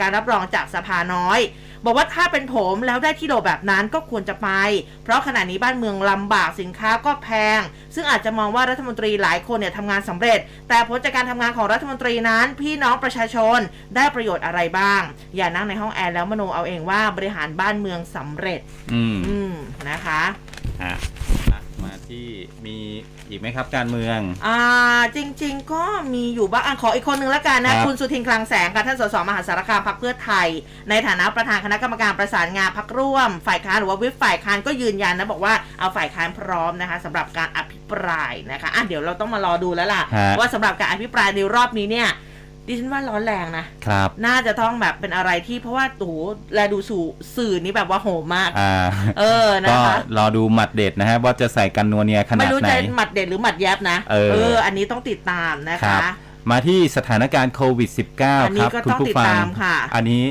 [0.00, 1.40] การรับรองจากสภาน้อย
[1.84, 4.48] บอกว่าถ้าเป็นผมแล้วได้ที่โหลแบบนั้นก็ควรจะไป
[5.04, 7.60] เพราะขณะนี้บ้านเมืองลำบากสินค้าก็แพง
[7.94, 13.58] ซึ่งอาจจะมองว่ารัฐมนตรีหลายคนเนี่ยทำงานสำเร็จ แต่ผลจากการทำงานของรัฐมนตรีนั้น พี่น้องประชาชน
[13.96, 15.02] ได้ประโยชน์อะไรบ้าง
[15.36, 18.60] อย่านั่งในห้องแอร์แล้วมโนเอาเองว่าบริหารบ้านเมืองสำเร็จ
[18.92, 19.52] อืมอืม
[19.90, 20.22] นะคะ
[20.82, 20.94] ฮะ
[21.52, 22.26] อะมาที่
[22.66, 22.76] มี
[23.28, 24.58] อีกไหมครับการเมือง อ่า
[25.16, 30.48] จริงๆก็มีอยู่บ้างอะขออีกคนนึงแล้วกันนะครับ คุณสุทินคลังแสงค่ะท่านสสมหาสารคามพักเพื่อไทย
[30.90, 42.08] ในฐานะประธานคณะกรรมการประสานงานพักร่วม ฝ่ายค้านหรือว่าวิปฝ่ายค้านก็ยืนยันนะบอกว่าเอาฝ่ายค้านพร้อมนะคะสำหรับการอภิปรายนะคะอะเดี๋ยวเราต้องมารอดูแล้วล่ะ ฮะ ว่าสำหรับการอภิปรายในรอบนี้เนี่ย
[42.66, 46.14] ดิฉันว่าร้อนแรงนะครับ น่าจะต้องแบบเป็นอะไรที่เพราะว่าโอ้โห
[46.54, 47.02] แลดูสู่
[47.36, 48.74] สื่อนี้แบบว่าโหมมาก อ่า
[49.18, 54.16] เออนะก็คะรอดูหมัดเด็ดนะฮะว่าจะใส่กันนัวเนียขนาไม่ดรู้ไหน จะหมัดเด็ดหรือหมัดแยบนะเอ
[54.54, 56.14] อ อันนี้ต้องติดตามนะครัคะ บ
[56.50, 60.24] มาที่สถานการณ์โควิด -19 อันนี้ครับก็คุณต้องผู้ติดฟัง ตามค่ะ อันนี้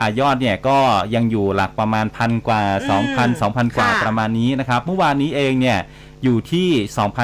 [0.00, 0.78] อะยอดเนี่ยก็
[1.14, 2.96] ยังอยู่หลักประมาณพันกว่า อื
[3.30, 5.78] ม2,000 2,000 กว่าค่ะ ประมาณนี้นะครับ เมื่อวานนี้เองเนี่ย
[6.26, 6.70] อยู่ที่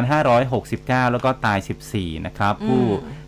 [0.08, 1.58] 2,569 แล้วก็ตาย
[1.90, 2.84] 14 นะครับ ผู้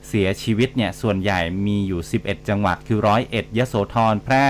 [0.09, 4.47] เสียชีวิตเนี่ย ส่วนใหญ่มีอยู่ 11 จังหวัดคือร้อยเอ็ดยโสธรแพร่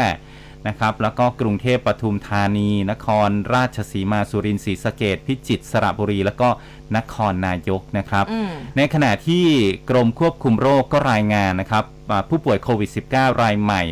[0.68, 6.48] นะครับ แล้วก็กรุงเทพปทุมธานี นครราชสีมาสุรินทร์ศรีสะเกดพิจิตรสระบุรี แล้วก็
[6.96, 9.46] นครนายกนะครับอืมในขณะที่
[9.90, 13.82] กรมควบคุมโรคก็รายงานนะครับอ่าผู้ป่วยโควิด -19 รายใหม่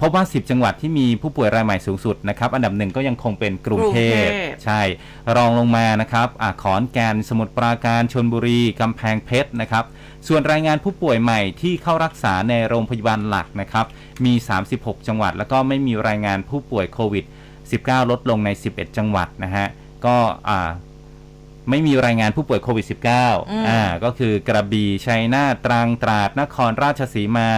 [0.00, 4.80] พบว่า 10 จังหวัดที่มีผู้ป่วยรายใหม่สูงสุดนะครับ อันดับหนึ่งก็ยังคงเป็นกรุงเทพกรุงเทพใช่
[5.36, 9.84] รองลงมานะครับอาขอนแก่น สมุทรปราการ ชนบุรี กำแพงเพชรนะครับ
[10.28, 13.86] ส่วนรายงานผู้ป่วยใหม่ที่เข้ารักษาในโรงพยาบาลหลักนะครับ
[14.24, 14.34] มี
[14.70, 17.24] 36 จังหวัด แล้วก็ไม่มีรายงานผู้ป่วยโควิด
[17.66, 19.66] 19 ลดลงใน 11 จังหวัดนะฮะ
[20.06, 20.16] ก็
[20.48, 20.70] อ่า
[21.70, 27.50] ไม่มีรายงานผู้ป่วยโควิดอืม -19 อ่า ก็คือกระบี่ ชัยนาท ตรัง ตราด นครราชสีมา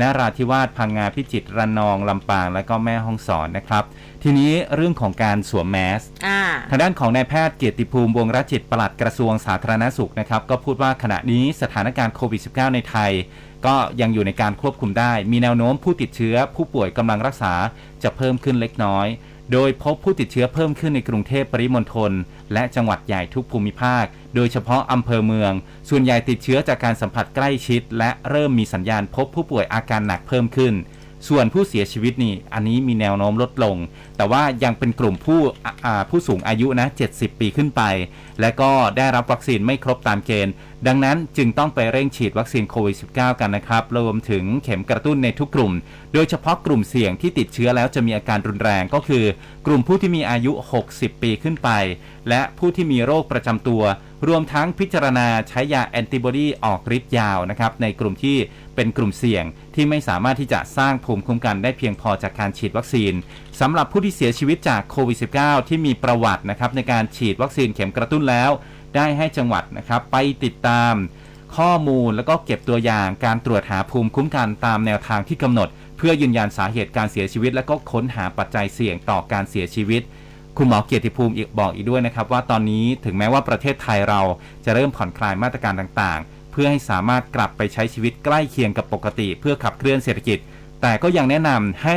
[0.00, 3.84] นราธิวาสพังงาพิจิตรระนองลำปาง และก็แม่ฮ่องสอนนะครับ
[4.22, 13.10] ทีนี้เรื่องของการสวมแมสอ่าทางด้านของนายแพทย์เกียรติภูมิวงศ์รจิตปลัดกระทรวงสาธารณสุขนะครับก็พูดว่าขณะนี้สถานการณ์โควิด -19 ในไทย
[13.66, 17.54] ก็ยังอยู่ในการควบคุมได้ มีแนวโน้มผู้ติดเชื้อ ผู้ป่วยกำลังรักษา
[18.02, 19.06] จะเพิ่มขึ้นเล็กน้อย
[19.52, 22.12] โดยพบผู้ติดเชื้อเพิ่มขึ้นในกรุงเทพปริมณฑล
[22.52, 25.52] และจังหวัดใหญ่ทุกภูมิภาค โดยเฉพาะอำเภอเมือง
[25.88, 30.74] ส่วนใหญ่ติดเชื้อจากการสัมผัสใกล้ชิด และเริ่มมีสัญญาณพบผู้ป่วยอาการหนักเพิ่มขึ้น
[31.28, 33.76] ส่วนผู้เสียชีวิตนี่อันนี้มีแนวโน้มลดลง
[34.16, 35.40] แต่ว่ายังเป็นกลุ่มผู้
[36.10, 37.82] ผู้สูงอายุนะ 70 ปีขึ้นไป
[38.40, 40.52] และก็ได้รับวัคซีนไม่ครบตามเกณฑ์
[40.86, 45.72] ดังนั้นจึงต้องไปเร่งฉีดวัคซีนโควิด -19 กันนะครับ รวมถึงเข็มกระตุ้นในทุกกลุ่ม
[46.14, 49.24] โดยเฉพาะกลุ่มเสี่ยงที่ติดเชื้อแล้วจะมีอาการรุนแรงก็คือ
[49.66, 50.52] กลุ่มผู้ที่มีอายุ
[50.88, 51.70] 60 ปีขึ้นไป
[52.28, 53.82] และผู้ที่มีโรคประจำตัว
[54.28, 58.36] รวมทั้งพิจารณาใช้ยาแอนติบอดีออกฤทธิ์ยาวนะครับในกลุ่มที่
[58.74, 63.12] เป็นกลุ่มเสี่ยงที่ไม่สามารถที่จะสร้างภูมิคุ้มกันได้เพียงพอจากการฉีดวัคซีน
[63.60, 68.50] สำหรับผู้ที่เสียชีวิตจากโควิด -19 ที่มีประวัตินะครับในการฉีดวัคซีนเข็มกระตุ้นแล้ว
[68.96, 70.94] ได้ให้จังหวัดนะครับไปติดตาม
[71.56, 80.02] ข้อมูลแล้วก็เก็บตัวอย่างการตรวจหาภูมิคุ้มกันตามแนวทางที่กำหนด เพื่อยืนยันสาเหตุการเสียชีวิต และก็ค้นหาปัจจัยเสี่ยงต่อการเสียชีวิต
[80.56, 84.20] คุณหมอเกียรติภูมิอีกบอกอีกด้วยนะครับ ว่าตอนนี้ถึงแม้ว่าประเทศไทยเรา
[84.64, 90.38] จะเริ่มผ่อนคลายมาตรการต่างๆ เพื่อให้สามารถกลับไปใช้ชีวิตใกล้เคียงกับปกติ เพื่อขับเคลื่อนเศรษฐกิจ
[90.82, 91.96] แต่ก็ยังแนะนำให้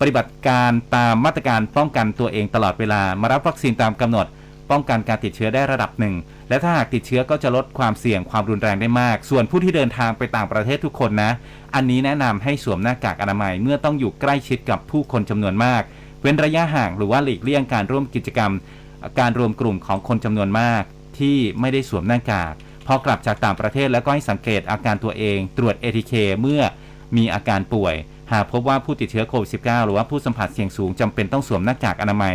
[0.00, 4.26] ปฏิบัติการตามมาตรการป้องกันตัวเองตลอดเวลามารับวัคซีนตามกำหนด
[4.70, 6.14] ป้องกันการติดเชื้อได้ระดับหนึ่ง
[6.48, 11.32] และถ้าหากติดเชื้อก็จะลดความเสี่ยงความรุนแรงได้มาก ส่วนผู้ที่เดินทางไปต่างประเทศทุกคนนะ
[11.74, 15.82] อันนี้แนะนำให้สวมหน้ากากอนามัยเมื่อต้องอยู่ใกล้ชิดกับผู้คนจำนวนมาก
[16.20, 18.52] เว้นระยะห่างหรือว่าหลีกเลี่ยงการร่วมกิจกรรม
[19.20, 20.82] การรวมกลุ่มของคนจำนวนมาก
[21.18, 22.54] ที่ไม่ได้สวมหน้ากาก
[22.86, 26.62] พอกลับจากต่างประเทศแล้วก็ให้สังเกตอาการตัวเอง ตรวจ ATK เคเมื่อ
[27.16, 27.94] มีอาการป่วย
[28.32, 32.34] หากพบว่าผู้ติดเชื้อโควิด -19 หรือว่าผู้สัมผัสเสี่ยงสูงจำเป็นต้องสวมหน้ากากอนามัย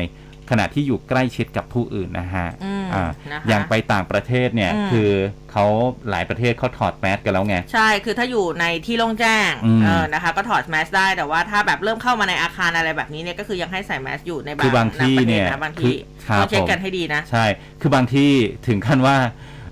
[0.49, 5.09] ขณะที่อยู่ใกล้ชิดกับผู้อื่นนะฮะอืมอ่านะคะอย่างไปต่างประเทศเนี่ยอืมคือ
[5.51, 5.65] เขา
[6.09, 15.95] หลายประเทศเขาถอดแมสกันแล้วไง ใช่คือถ้าอยู่ในที่โล่งแจ้งอืมเออนะคะ ก็ถอดแมสได้แต่ว่าถ้าแบบเริ่มเข้ามาในอาคารอะไรแบบนี้เนี่ยก็คือยังให้ใส่แมสอยู่ในบางคือบางที่ประทศเนี่ยนะบางคือที่
[16.27, 17.45] ครับต้องเช็คผมกันให้ดีนะใช่
[17.81, 18.29] คือบางที่
[18.67, 19.17] ถึงขั้นว่า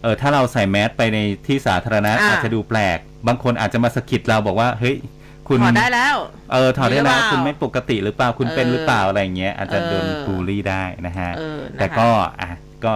[0.04, 4.96] เออถ้าเราใส่แมสไปในที่สาธารณะอ่าอาจจะดูแปลก บางคนอาจจะมาสะกิดเราบอกว่าเฮ้ย
[5.48, 6.16] คุณถอดได้แล้ว
[6.52, 12.10] เออถอดได้แล้วหรือเปล่าคุณไม่ปกติหรือเปล่าคุณเป็นเออหรือเปล่าอะไรอย่างเงี้ยอาจจะโดนเออบูลลี่ได้นะฮะเออนะคะแต่ก็
[12.42, 12.50] อะ
[12.86, 12.94] ก็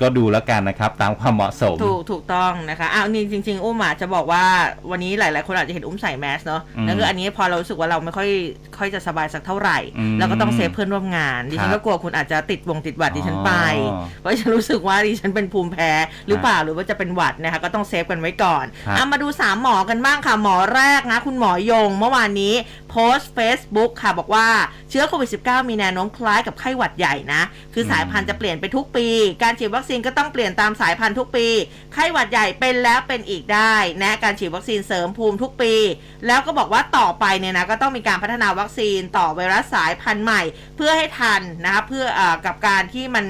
[0.00, 4.44] ก็ดูแล้วกันนะครับ ตามความเหมาะสม ถูกถูกต้องนะคะอ้าวนี่จริง ๆ อุ้มอะจะบอกว่า
[4.90, 8.28] วันนี้หลาย ๆ คนอาจจะเห็นอุ้มใส่แมสเนาะอืมแล้วคืออันนี้พอเรารู้สึกว่าเราไม่ค่อย
[8.78, 13.52] ค่อยจะสบายสักเท่าไหร่อืมเราก็ต้อง save เพื่อนร่วมงาน ดิฉันก็ครับกลัวคุณอาจจะติดหวงติดหวัดดิฉันไป
[13.92, 15.90] อ๋อเพราะฉันรู้สึกว่าดิฉันเป็นภูมิแพ้
[16.28, 22.54] หรือเปล่าหรือว่าจะเป็นหวัดนะคะก็ต้อง save กันไว้ก่อนครับอะมาดูสามหมอกันบ้างค่ะหมอแรกนะคุณหมอยงเมื่อวานนี้
[22.90, 24.46] โพสต์ Facebook ค่ะบอกว่า
[24.90, 27.42] เชื้อโควิด -19 มีแนวโน้มคล้ายกับไข้หวัดใหญ่นะ
[27.74, 29.06] คือสายพันธุ์จะเปลี่ยนไปทุกปี
[29.42, 31.46] การฉีดวัคซีนก็ต้องเปลี่ยนตามสายพันธุ์ทุกปี
[31.92, 35.74] ไข้หวัดใหญ่เป็นแล้วเป็นอีกได้นะการฉีดวัคซีนเสริมภูมิทุกปี
[36.26, 40.42] แล้วก็บอกว่าต่อไปเนี่ยนะก็ต้องมีการพัฒนาวัคซีนต่อไวรัสสายพันธุ์ใหม่
[40.76, 43.26] เพื่อให้ทันนะคะเพื่ออกับการที่มัน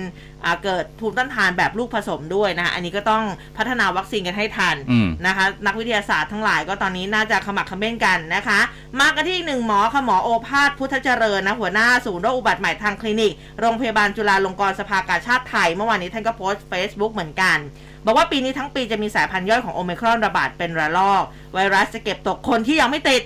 [0.65, 3.25] เกิดภูมิต้านทานแบบลูกผสมด้วยนะคะอันนี้ก็ต้อง
[3.57, 8.61] พัฒนาวัคซีนกันให้ทันอืมนะคะ นักวิทยาศาสตร์ทั้งหลายก็ตอนนี้น่าจะขมักเขม้นกันนะคะ
[9.01, 17.59] มากันที่อีกหนึ่งหมอค่ะหมอโอภาสพุทธเจริญนะหัวหน้าศูนย์โรคอุบัติใหม่ทางคลินิก โรงพยาบาลจุฬาลงกรณ์สภากาชาติไทย เมื่อวานนี้ท่านก็โพสต์ Facebook เหมือนกัน
[18.05, 21.23] บอกว่าปีนี้ทั้งปีจะมีสายพันธุ์ย่อยของโอมิครอนระบาดเป็นระลอก
[21.55, 23.23] ไวรัสจะเก็บตกคนที่ยังไม่ติด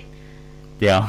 [0.79, 1.01] เดี๋ยว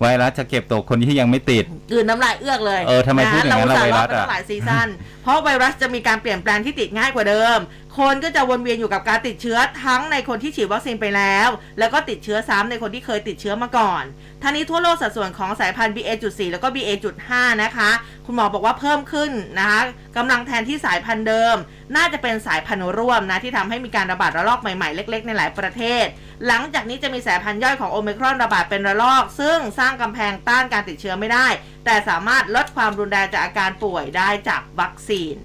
[0.00, 4.88] ไวรัสจะเก็บตัวคนที่ยังไม่ติดกลืนน้ำลายเอื้อกเลยเออทำไมพูดอย่างนั้นล่ะเรไวรัสเาอะอุตส่าห์รอดมาตั้งหลายซีซั่น
[5.22, 7.58] เพราะไวรัสจะมีการเปลี่ยนแปลงที่ติดง่ายกว่าเดิม
[7.98, 14.02] คนก็จะวนเวียนอยู่กับการติดเชื้อทั้งในคนที่ฉีดวัคซีนไปแล้ว แล้วก็ติดเชื้อซ้ำในคนที่เคยติดเชื้อมาก่อน
[14.42, 17.30] ทั้งนี้ทั่วโลกสัดส่วนของสายพันธุ์ BA.4 แล้วก็ BA.5
[17.62, 17.90] นะคะ
[18.26, 19.80] คุณหมอบอกว่าเพิ่มขึ้นนะคะ
[20.16, 21.56] กำลังแทนที่สายพันธุ์เดิม
[21.96, 26.04] น่าจะเป็นสายพันธุ์ร่วมนะที่ทำให้มีการระบาดระลอกใหม่ๆ เล็ก ๆ ในหลายประเทศ
[26.46, 31.46] หลังจากนี้จะมีสายพันธุ์ย่อยของโอมิครอนระบาดเป็นระลอก ซึ่งสร้างกำแพงต้านการติดเชื้อไม่ได้
[31.84, 35.36] แต่สามารถลดความรุนแรงจากอาการป่วยได้จากวัคซีน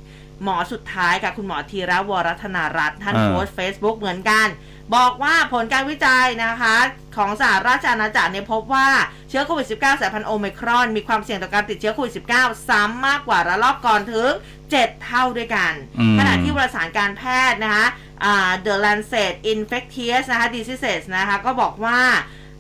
[0.44, 4.48] หมอสุดท้ายค่ะ คุณหมอธีระวรัตนารัตน์ท่านอ่าโพสต์ Facebook เหมือนกัน
[4.96, 6.76] บอกว่าผลการวิจัยนะคะ
[7.18, 8.88] ของสหราชอาณาจักรเนี่ยพบว่า
[9.30, 14.30] เชื้อโควิด -19 สายพันธุ์โอมิครอน มีความเสี่ยงต่อการติดเชื้อโควิด -19 ซ้ำมากกว่าระลอกก่อนถึง
[14.68, 17.86] 7 เท่าด้วยกันอืมขณะที่วารสารการแพทย์นะคะ
[18.24, 22.00] อ่า The Lancet Infectious นะคะ Diseases นะคะก็บอกว่า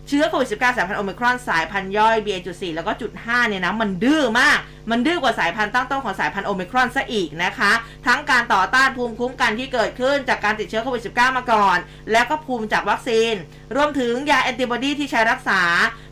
[0.07, 4.59] เชื้อโควิด -19 สายพันธุ์โอมิครอนสายพันธุ์ย่อย BA.4 แล้วก็จุด5เนี่ยนะมันดื้อมาก
[4.91, 7.71] มันดื้อกว่าสายพันธุ์ตั้งต้นของสายพันธุ์โอมิครอนซะอีกนะคะ
[8.07, 11.77] ทั้งการต่อต้านภูมิคุ้มกันที่เกิดขึ้นจากการติดเชื้อโควิด -19 มาก่อน
[12.11, 13.33] แล้วก็ภูมิจากวัคซีน
[13.75, 15.61] รวมถึงยาแอนติบอดีที่ใช้รักษา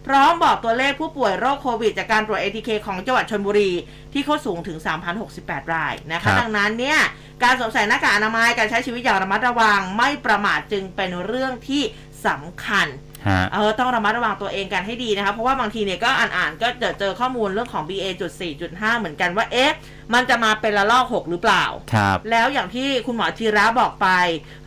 [0.07, 3.71] พร้อมบอกตัวเลขผู้ป่วยโรคโควิด จากการตรวจ ATK ของจังหวัดชนบุรี
[4.13, 4.77] ที่เขาสูงถึง
[5.25, 6.99] 3,068 รายนะครัคะบดังนั้นเนี่ย
[7.43, 11.83] การสวมใส่หน้ากากอนามัยการใช้ชีวิตอย่างระมัดระวังไม่ประมาทจึงเป็นเรื่องที่
[12.25, 13.10] สำคัญฮะ
[13.53, 19.73] เออต้องระมัดระวังตัวเองกันให้ดีนะคะเพราะว่าบางทีเนี่ยก็อ่านๆก็เจอเจอข้อมูลเรื่องของ BA.4.5 เหมือนกันว่าเอ๊ะ
[20.13, 24.07] มันจะมาเป็นระลอก 6 หรือเปล่า ครับ แล้วอย่างที่คุณหมอธีระบอกไป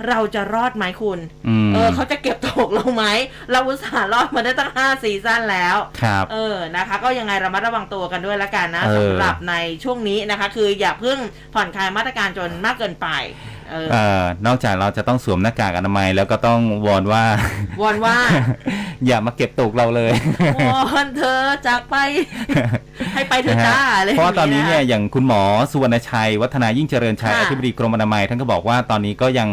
[0.09, 3.05] เราจะรอดไหมคุณอืมเออเขาจะเก็บตกเราไหม
[3.51, 11.19] เราอุตส่าห์รอดมาได้ตั้ง 5 ซีซั่นแล้ว ครับ เออ นะคะ ก็ยังไงระมัดระวังตัวกันด้วยละกันนะเออสำหรับในช่วงนี้นะคะ คืออย่าเพิ่ง
[11.55, 13.09] ผ่อนคลายมาตรการจนมากเกินไป
[13.71, 17.25] เออเอ่อนอกจากเราจะต้องสวมหน้ากากอนามัยแล้วก็ต้องวอนว่า
[17.83, 18.17] วอนว่า
[19.07, 20.13] อย่ามาเก็บตกเราเลย
[20.69, 21.97] วอนเธอจากไป
[23.15, 29.49] ให้ไปเธอะจ้าอะไรเพราะว่าตอนนี้เนี่ยางอย่างคุณหมอสุวรรณชัย วัฒนายิ่งเจริญชัยค่ะอธิบดีกรมอนามัยท่านก็บอกว่าตอนนี้ก็ยัง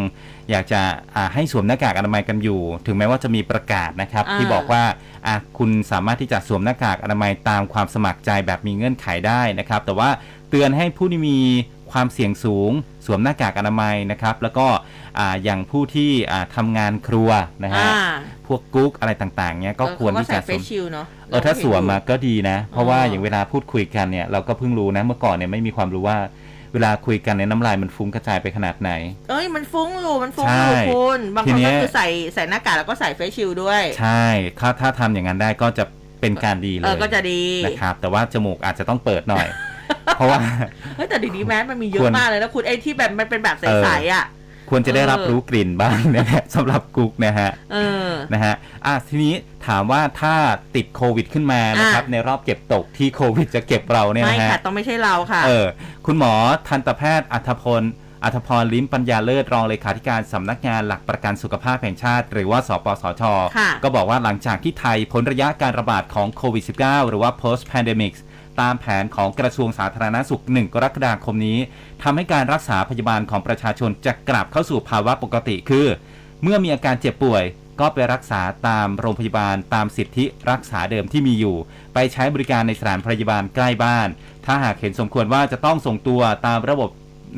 [0.52, 0.82] อยากจะ
[1.16, 4.84] อ่าให้สวมหน้ากากอนามัยกันอยู่ ถึงแม้ว่าจะมีประกาศนะครับอ่าที่บอกว่า
[5.28, 10.10] อะคุณสามารถที่จะสวมหน้ากากอนามัยตามความสมัครใจแบบมีเงื่อนไขได้นะครับ แต่ว่า
[10.50, 11.38] เตือนให้ผู้ที่มี
[11.94, 12.72] ความเสี่ยงสูง
[13.06, 14.68] สวมหน้ากากอนามัยนะครับ แล้วก็
[15.20, 17.30] อ่าอย่างผู้ที่อ่าทำงานครัว
[17.64, 18.12] นะฮะอ่า
[18.48, 26.18] พวกกุ๊กอะไรต่างๆเนี่ยก็ควรที่จะเออเขาก็ใส่เฟสวซมชิลเนาะเออถ้าสวมมาก็ดีนะ เพราะว่าอ๋อออย่างเวลาพูดคุยกันเนี่ยเราก็เพิ่งรู้นะเมื่อก่อนเนี่ยไม่มีความรู้ว่า
[26.74, 28.92] เวลาคุยกันเนี่ยน้ำลายมันฟุ้งกระจายไปขนาดไหน
[29.30, 34.24] เอ้ยมันฟุ้งอยู่มันฟุ้งใช่อยู่คุณบางทีคนเนี้ก็ยคือใส่ใส่หน้ากากแล้วก็ใส่เฟซชิลด้วย ใช่
[34.60, 35.84] ถ้าถ้าทำอย่างนั้นได้ก็จะ
[36.22, 39.48] เป็นการดีเลเอยอก็จะดีนะครับแต่ว่าจมูกอาจจะต้องเปิดหน่อย
[40.16, 40.40] เพราะว่า
[40.96, 44.26] เฮ้ยแต่เดียวนี้แมสมันมีเยควอะรมากเลยนะคุณไอ้ที่แบบมันเป็นแบบใสๆอะ
[44.70, 47.78] ควรจะได้รับเออรู้กลิ่นบ้างนะฮะสำหรับกุ๊กนะฮะเอ
[48.10, 49.34] อนะฮะอะทีนี้
[49.68, 50.36] ถามว่าถ้า
[50.76, 55.66] ติดโควิดขึ้นมานะครับอะในรอบเก็บตกที่โควิดจะเก็บเราเนี่ยไม่นะฮะค่ะ ต้องไม่ใช่เราค่ะ เออ
[56.06, 56.34] คุณหมอ
[56.68, 57.84] ทันตแพทย์อัธพล
[58.24, 63.24] อัธพรลิ้มปัญญาเลิศรองเลขาธิการสำนักงานหลักประกันสุขภาพแห่งชาติ หรือว่า สปสช
[63.58, 68.14] ค่ะก็บอกว่าหลังจากที่ไทยพ้นระยะการระบาดของโควิด -19 หรือว่า post pandemic
[68.62, 71.60] ตามแผนของกระทรวงสาธารณสุข 1 กรกฎาคมนี้
[72.04, 75.88] ทำให้การรักษาพยาบาลของประชาชนจะกลับเข้าสู่ภาวะปกติคือ
[76.44, 77.44] เมื่อมีอาการเจ็บป่วย
[77.80, 81.56] ก็ไปรักษาตามโรงพยาบาลตามสิทธิรักษาเดิมที่มีอยู่
[81.94, 84.08] ไปใช้บริการในสถานพยาบาลใกล้บ้าน
[84.46, 86.90] ถ้าหากเห็นสมควรว่าจะต้องส่งตัวตามระบบ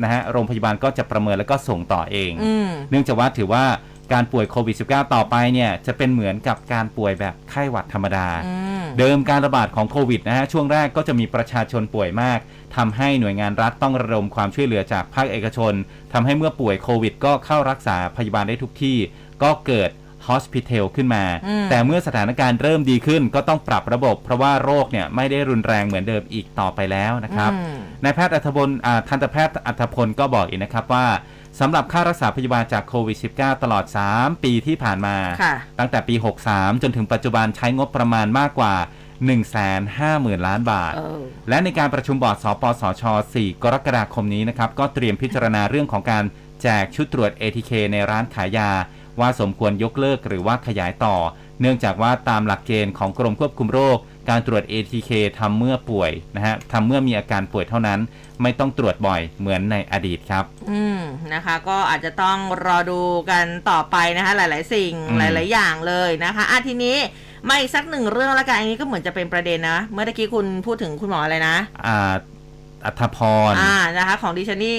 [0.02, 3.64] นะฮะโรงพยาบาลก็จะประเมินแล้วก็ส่งต่อเองอืมเนื่องจากว่าถือว่า
[4.12, 12.38] การป่วยโควิด -19 ต่อไปเนี่ยจะเป็นเหมือนกับการป่วยแบบไข้หวัดธรรมดาอืมเดิมการระบาดของโควิดนะฮะช่วงแรกก็จะมีประชาชนป่วยมาก
[12.76, 15.72] ทำให้หน่วยงานรัฐต้องระดมความช่วยเหลือจากภาคเอกชน
[16.12, 18.96] ทำให้เมื่อป่วยโควิด ก็เข้ารักษาพยาบาลได้ทุกที่
[19.42, 19.90] ก็เกิด
[20.26, 31.06] ฮอสพิทอลขึ้นมาอืมแต่เมื่อสถานการณ์เริ่มดีขึ้นก็ต้องปรับระบบ เพราะว่าโรคเนี่ยไม่ได้รุนแรงเหมือนเดิมอีกต่อไปแล้วนะครับอืมนายแพทย์อัธพลอ่าทันตแพทย์อัธพลก็บอกอีกนะครับว่า
[31.60, 36.14] สำหรับค่ารักษาพยาบาลจากโควิด -19 ตลอด 3 ปีที่ผ่านมาค่ะตั้งแต่ปี
[36.48, 38.74] 63 จนถึงปัจจุบันใช้งบประมาณมากกว่า
[39.60, 43.02] 150,000 ล้านบาทเออและในการประชุมบอร์ดสปสช
[43.34, 46.24] 4 กรกฎาคมนี้นะครับ ก็เตรียมพิจารณาเรื่องของการ
[46.62, 48.70] แจกชุดตรวจ ATK ในร้านขายยา
[49.20, 51.16] ว่าสมควรยกเลิกหรือว่าขยายต่อ
[51.60, 58.00] เนื่องจากว่าตามหลักเกณฑ์ของกรมควบคุมโรค การตรวจ ATK ทำเมื่อป่วยนะฮะทำเมื่อมีอาการป่วยเท่านั้น
[58.42, 60.98] ไม่ต้องตรวจบ่อยเหมือนในอดีตครับ อืม
[61.34, 66.96] นะคะ ก็อาจจะต้องรอดูกันต่อไปนะคะ หลาย ๆ สิ่งอืมหลาย ๆ อย่างเลยนะคะอะทีนี้
[67.48, 71.56] มาอีกสักหนึ่งเรื่องละกันอันนี้ก็เหมือนจะเป็นประเด็นนะ เมื่อตะกี้คุณพูดถึงคุณหมออะไรนะ
[71.86, 72.14] อ่า
[72.84, 73.18] อัธพ
[73.50, 74.76] ร อ่า นะคะ ของดิฉันนี่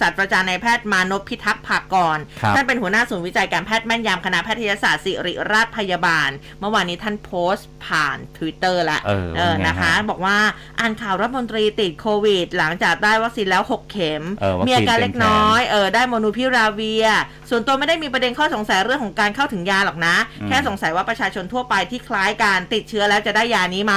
[0.00, 6.30] ศาสตราจารย์นายแพทย์มานพพิทักษ์ภากรครับท่านเป็นหัวหน้าศูนย์วิจัยการแพทย์แม่นยำคณะแพทยศาสตร์ศิริราชพยาบาล
[6.60, 10.36] เมื่อวานนี้ท่านโพสต์ผ่าน Twitter ละเออว่าไงนะคะฮะบอกว่า
[10.80, 17.06] อ่านข่าวรัฐมนตรีติดโควิด หลังจากได้วัคซีนแล้ว 6 เข็มเออวัคซีนมีอาการเล็กเต็มแขนน้อยเออได้โมนูพิราเวีย
[17.50, 20.16] ส่วนตัวไม่ได้มีประเด็นข้อสงสัยเรื่องของการเข้าถึงยาหรอกนะ
[20.48, 23.94] แค่สงสัยว่าประชาชนทั่วไปที่คล้ายการติดเชื้อแล้วจะได้ยานี้ไหม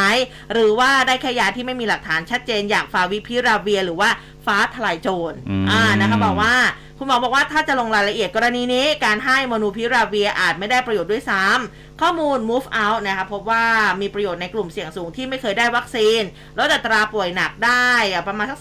[0.53, 4.09] หรือว่าได้แค่ยาที่ไม่มีหลักฐานชัดเจนอย่างฟาวิพิราเวียหรือว่า
[4.45, 6.55] ฟ้าทลายโจรอืมอ่านะคะบอกว่า
[6.97, 13.65] คุณหมอบอกว่าถ้าจะลงรายละเอียดกรณีนี้ การให้โมนูพิราเวียอาจไม่ได้ประโยชน์ด้วยซ้ำข้อมูล move out นะคะพบว่า
[14.01, 16.21] มีประโยชน์ในกลุ่มเสี่ยงสูงที่ไม่เคยได้วัคซีน
[16.59, 18.59] ลดอัตราป่วยหนักได้อะประมาณสัก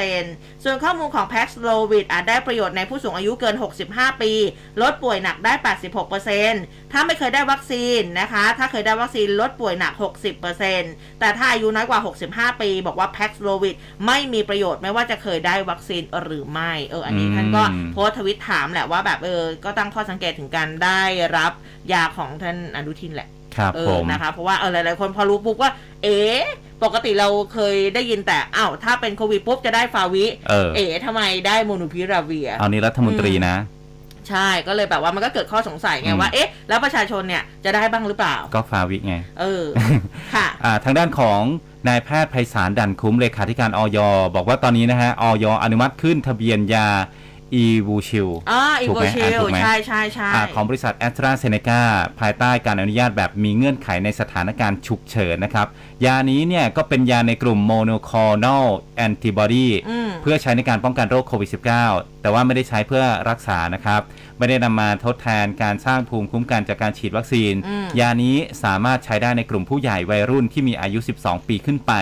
[0.00, 3.54] 30%ส่วนข้อมูลของ Paxlovid อาจได้ประโยชน์ในผู้สูงอายุเกิน
[3.88, 4.32] 65 ปี
[4.82, 5.52] ลดป่วยหนักได้
[6.22, 9.92] 86% ถ้าไม่เคยได้วัคซีนนะคะ ถ้าเคยได้วัคซีนลดป่วยหนัก
[10.56, 12.00] 60%แต่ถ้าอายุน้อยกว่า
[12.52, 13.76] 65 ปี บอกว่า Paxlovid
[14.06, 21.02] ไม่มีประโยชน์ไม่ว่าจะเคยได้วัคซีนหรือไม่ เออ อันนี้ท่านก็อืมโพสต์ทวิตถามแหละว่าแบบเออ ก็ตั้งข้อสังเกตถึงการได้
[21.36, 21.52] รับ
[21.92, 25.70] ยาของท่านอนุทินแหละครับเอผอมนะคะ เพราะว่าเออหลายๆคนพอรู้ปุ๊บว่า
[26.02, 26.18] เอ๋
[26.84, 33.56] ปกติเราเคยได้ยินแต่อ้าวถ้าเป็นโควิดปุ๊บจะได้ฟาวิ เออเอ๋ทำไมได้โมนูพิราเวีย เอานี้รัฐมนตรีนะ
[34.30, 39.64] ใช่ก็เลยแบบว่ามันก็เกิดข้อสงสัยไงอืมว่าเอ๊ะแล้วประชาชนเนี่ยจะได้บ้างหรือเปล่า ก็ฟาวิไง เออ
[40.34, 41.40] ค่ะอ่าทางด้านของ
[41.88, 43.98] นายแพทย์ไพศาลดันคุ้มเลขาธิการออย
[44.36, 46.88] บอกว่าตอนนี้นะฮะออยอนุมัติขึ้นทะเบียนยา
[47.54, 51.82] อีวูชิลอ่าอีถูกโวไหมชิอ่าลถูกไหมใช่ใช่ใช่อ่าของบริษัทแอสตราเซเนกา
[52.20, 55.66] ภายใต้การอนุญาตแบบมีเงื่อนไขในสถานการณ์ฉุกเฉินนะครับ
[56.04, 61.50] ยานี้เนี่ยก็เป็นยาในกลุ่ม monoclonal antibody อืมเพื่อใช้ในการป้องกันโรคโควิด
[61.84, 64.00] -19 แต่ว่าไม่ได้ใช้เพื่อรักษานะครับ
[64.38, 71.92] ไม่ได้นำมาทดแทนการสร้างภูมิคุ้มกันจากการฉีดวัคซีนอืมยานี้สามารถใช้ได้ในกลุ่มผู้ใหญ่วัยรุ่นที่มีอายุ 12 ปีขึ้นไป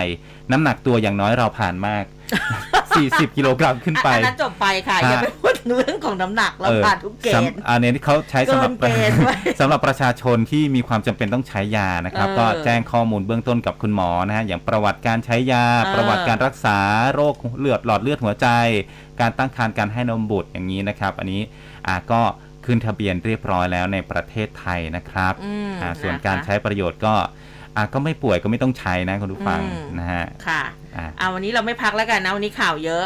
[0.51, 16.77] น้ำหนักตัวอย่างน้อยเราผ่านมาก 40 กิโลกรัมขึ้นไปอันนั้นจบไปค่ะฮะอย่าไปพูดถึงเรื่องของน้ำหนักเราเออผ่านทุกเกณฑ์สำอันนี้ที่เขาใช้สำหรับเกินเกณฑ์ไว้สำหรับประชาชนที่มีความจำเป็นต้องใช้ยานะครับเออก็แจ้งข้อมูลเบื้องต้นกับคุณหมอนะฮะอย่างประวัติการใช้ยาเออประวัติการรักษา
[17.13, 18.47] โรคเลือดหลอดเลือดหัวใจ
[19.21, 21.41] การตั้งครรภ์การให้นมบุตรอย่างนี้นะครับ อันนี้
[21.87, 22.21] อ่าก็
[22.65, 27.15] ขึ้นทะเบียนเรียบร้อยแล้วในประเทศไทยนะครับอืมอ่าส่วนนะคะการใช้ประโยชน์ก็
[27.75, 30.61] อ่าก็ไม่ป่วยก็ไม่ต้องใช้นะคุณผู้ฟังอืมนะฮะค่ะ
[30.95, 33.05] อ่าเอาวันนี้เราไม่พักแล้วกันนะวันนี้ข่าวเยอะ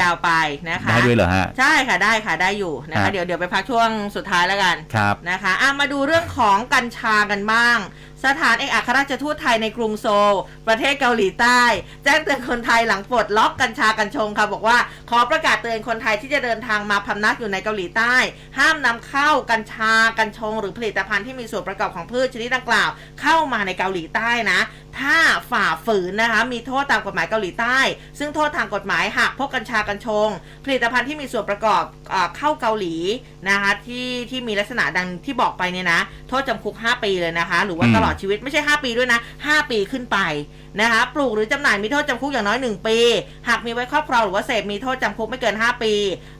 [0.00, 0.30] ยาวๆไป
[0.70, 7.78] นะคะ ได้ด้วยเหรอฮะ ใช่ค่ะได้ค่ะได้อยู่นะครัคะบเดี๋ยวเดี๋ยวไปพักช่วงสุดท้ายแล้วกันครับนะคะอะมาดูเรื่องของกัญชากันบ้าง
[8.26, 10.32] สถานเอกอัครราชทูตไทยในกรุงโซล
[10.68, 11.62] ประเทศเกาหลีใต้
[12.04, 14.78] แจ้งเตือนคนไทยหลังปลดล็อกกัญชากัญชงค่ะ บอกว่า
[15.10, 18.14] ขอประกาศเตือนคนไทยที่จะเดินทางมาพำนักอยู่ในเกาหลีใต้
[18.58, 22.88] ห้ามนำเข้ากัญชากัญชง หรือผลิตภัณฑ์ที่มีส่วนประกอบของพืชชนิดดังกล่าว
[23.20, 24.60] เข้ามาในเกาหลีใต้นะ
[25.00, 25.16] ถ้า
[25.50, 27.78] ฝ่าฝืนนะคะมีโทษตามกฎหมายเกาหลีใต้
[28.18, 30.28] ซึ่งโทษทางกฎหมายหากพบกัญชากัญชง
[30.64, 32.94] ผลิตภัณฑ์ที่มีส่วนประกอบเออเข้าเกาหลี
[33.48, 40.18] นะคะที่ที่มีลักษณะดังที่บอกไปเนี่ยนะโทษจำคุก 5 ปีเลยนะคะ หรือว่าอืมตลอดชีวิตไม่ใช่ 5 ปีด้วยนะ 5 ปีขึ้นไป
[40.80, 42.98] นะคะปลูกหรือจำหน่ายมีโทษจำคุกอย่างน้อย 1 ปี
[43.48, 45.92] หากมีไว้ครอบครองหรือว่าเสพมีโทษจำคุกไม่เกิน 5 ปี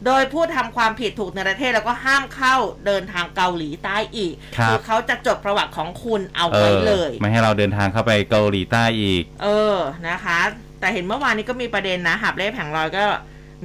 [0.07, 2.55] โดยผู้ทำความผิดถูกในประเทศแล้วก็ห้ามเข้า
[2.87, 9.77] เดินทางเกาหลีใต้อีกครับอเขาจะจดประวัติของคุณเอาเอไว้อเลย ไม่ให้เราเดินทางเข้าไปเกาหลีใต้อีก เออ
[10.09, 10.39] นะคะ
[10.81, 13.05] แต่เห็นเมื่อวานนี้ก็มีประเด็นนะหับเล่แผงลอยก็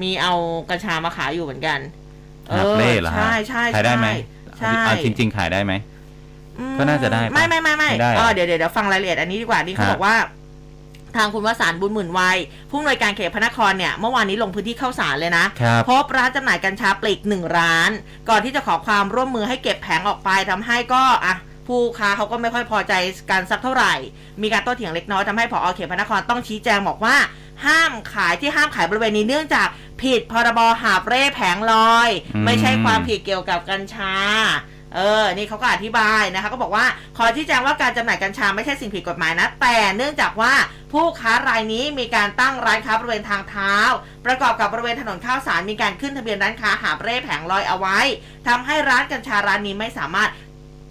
[0.02, 0.34] มีเอา
[0.70, 1.80] กัญชามาขายอยู่เหมือนกัน
[2.58, 4.08] หับเล่เหรอฮะใช่ใช่ขายได้ไหม
[4.60, 5.74] ใช่เอาจริงๆขายได้ไหม
[6.60, 10.16] อืมก็น่าจะได้ปะไม่ไม่ไม่ไม่ไม่ได้เหรอเออเดี๋ยวเดี๋ยวเดี๋ยวฟังรายละเอียดอันนี้ดีกว่านี่เขาฮะบอกว่า
[11.16, 12.38] ทางคุณวสานบุญหมื่นวัย
[12.70, 17.92] ผู้อำนวยการเขตพระนครเนี่ยเมื่อวานนี้ลงพื้นที่เข้าสารเลยนะครับพบร้านจำหน่ายกัญชาปลีกหนึ่งร้าน
[18.30, 21.36] ก่อนที่จะขอความร่วมมือให้เก็บแผงออกไปทำให้ก็อะ
[21.68, 22.94] ผู้ค้าเขาก็ไม่ค่อยพอใจ
[23.32, 23.94] การสักเท่าไหร่
[24.42, 27.16] มีการโต้เถียงเล็กน้อยทำให้ผอเขตพระนครต้องชี้แจงบอกว่า
[27.66, 29.68] ห้ามขายที่ห้ามขายบริเวณนี้เนื่องจาก
[30.02, 34.14] ผิดพรบหาบเร่แผงลอยอืมไม่ใช่ความผิดเกี่ยวกับกัญชา
[34.96, 36.86] เออ นี่เขาก็อธิบายนะคะ ก็บอกว่า
[37.18, 40.54] ขอชี้แจงว่าการจำหน่ายกัญชาไม่ใช่สิ่งผิดกฎหมายนะ แต่เนื่องจากว่า
[40.92, 43.76] ผู้ค้ารายนี้มีการตั้งร้านค้าบริเวณทางเท้า
[44.26, 48.00] ประกอบกับบริเวณถนนข้าวสารมีการขึ้นทะเบียนร้านค้าหาบเร่แผงลอยเอาไว้
[48.48, 50.30] ทำให้ร้านกัญชาร้านนี้ไม่สามารถ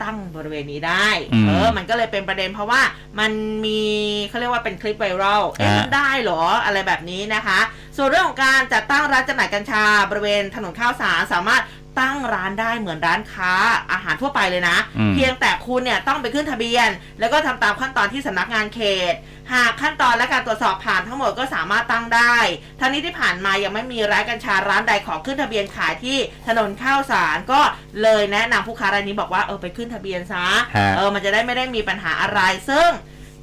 [0.03, 2.81] ตั้งบริเวณนี้ได้อืมเออ มันก็เลยเป็นประเด็นเพราะว่า
[3.21, 3.33] มัน
[3.67, 3.83] มี
[4.29, 7.61] เขาเรียกว่าเป็นคลิปไวรัล เอ๊ะฮะมันได้เหรออะไรแบบนี้นะคะ
[7.97, 11.63] ส่วนเรื่องของการจัดตั้งร้านจำหน่ายกัญชา บริเวณถนนข้าวสารสามารถ
[12.01, 13.53] ตั้งร้านได้เหมือนร้านค้า
[13.93, 16.89] อาหารทั่วไปเลยนะอืมเพียงแต่คุณเนี่ยต้องไปขึ้นทะเบียน
[17.21, 18.81] แล้วก็ทำตามขั้นตอนที่สำนักงานเข
[19.13, 19.15] ต
[19.53, 22.37] หากขั้นตอนและการตรวจสอบผ่านทั้งหมดก็สามารถตั้งได้
[22.81, 27.61] ทั้งนี้ที่ผ่านมายังไม่มีร้านกัญชาร้านใดขอขึ้นทะเบียนขายที่ถนนข้าวสารก็
[28.03, 32.89] เลยแนะนำผู้ค้ารายนี้บอกว่าเออไปขึ้นทะเบียนซะฮะเออมันจะได้ไม่ได้มีปัญหาอะไรซึ่ง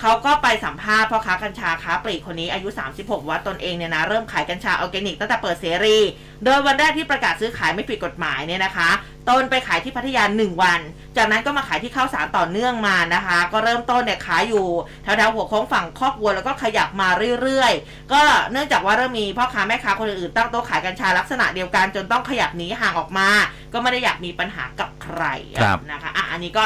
[0.02, 5.98] เขาก็ไปสัมภาษณ์พ่อค้ากัญชาค้าปลีกคนนี้อายุ 36 ว่าตนเองเนี่ยนะเริ่มขายกัญชาออร์แกนิกตั้งแต่เปิดเสรี
[6.46, 8.90] โดยวันแรกที่ประกาศซื้อขายไม่ผิดกฎหมายเนี่ยนะคะ
[9.30, 10.82] ตนไปขายที่พัทยาหนึ่งวัน
[11.18, 14.66] จากนั้นก็มาขายที่ข้าวสารต่อเนื่องมานะคะ ก็เริ่มต้นเนี่ยขายอยู่
[15.04, 17.10] แถวๆหัวโค้งฝั่งคอกวัวแล้วก็ขยับมา
[17.42, 23.30] เรื่อยๆ ก็เนื่องจากว่าเริ่มมีพ่อค้าแม่ค้าคนอื่นๆตั้งโต๊ะขายกัญชาลักษณะเดียวกันจนต้องขยับหนีห่างออกมา
[23.74, 25.24] ก็ไม่ได้อยากมีปัญหากับใคร
[25.62, 26.64] ครับนะคะอะอันนี้ก็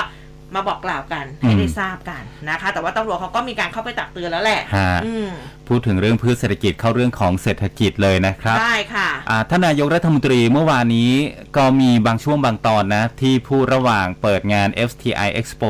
[0.54, 5.30] มาบอกกล่าวกันให้ได้ทราบกันนะคะ แต่ว่าตำรวจเขาก็มีการเข้าไปตักเตือนแล้วแหละฮะอืม
[5.68, 11.12] พูดถึงเรื่องพืชเศรษฐกิจเข้าเรื่องของเศรษฐกิจเลยนะครับได้ค่ะอ่าท่านนายกรัฐมนตรีเมื่อวานนี้
[11.58, 15.68] ก็มีบางช่วงบางตอนนะ ที่พูดระหว่างเปิดงาน FTI Expo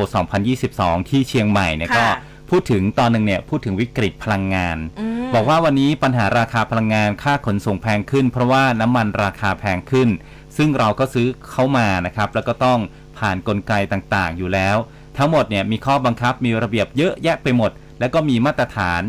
[0.54, 2.06] 2022 ที่เชียงใหม่เนี่ยค่ะก็
[2.50, 10.08] พูดถึงตอนหนึ่งเนี่ยพูดถึงวิกฤตพลังงานอืมบอกว่าวันนี้ปัญหาราคาพลังงานค่าขนส่งแพงขึ้น เพราะว่าน้ำมันราคาแพงขึ้น
[10.56, 12.78] ซึ่งเราก็ซื้อเข้ามานะครับ แล้วก็ต้อง
[13.18, 14.76] ผ่านกลไกต่างๆ อยู่แล้ว
[15.16, 19.02] ทั้งหมดเนี่ยมีข้อบังคับมีระเบียบเยอะแยะไปหมด แล้วก็มีมาตรฐาน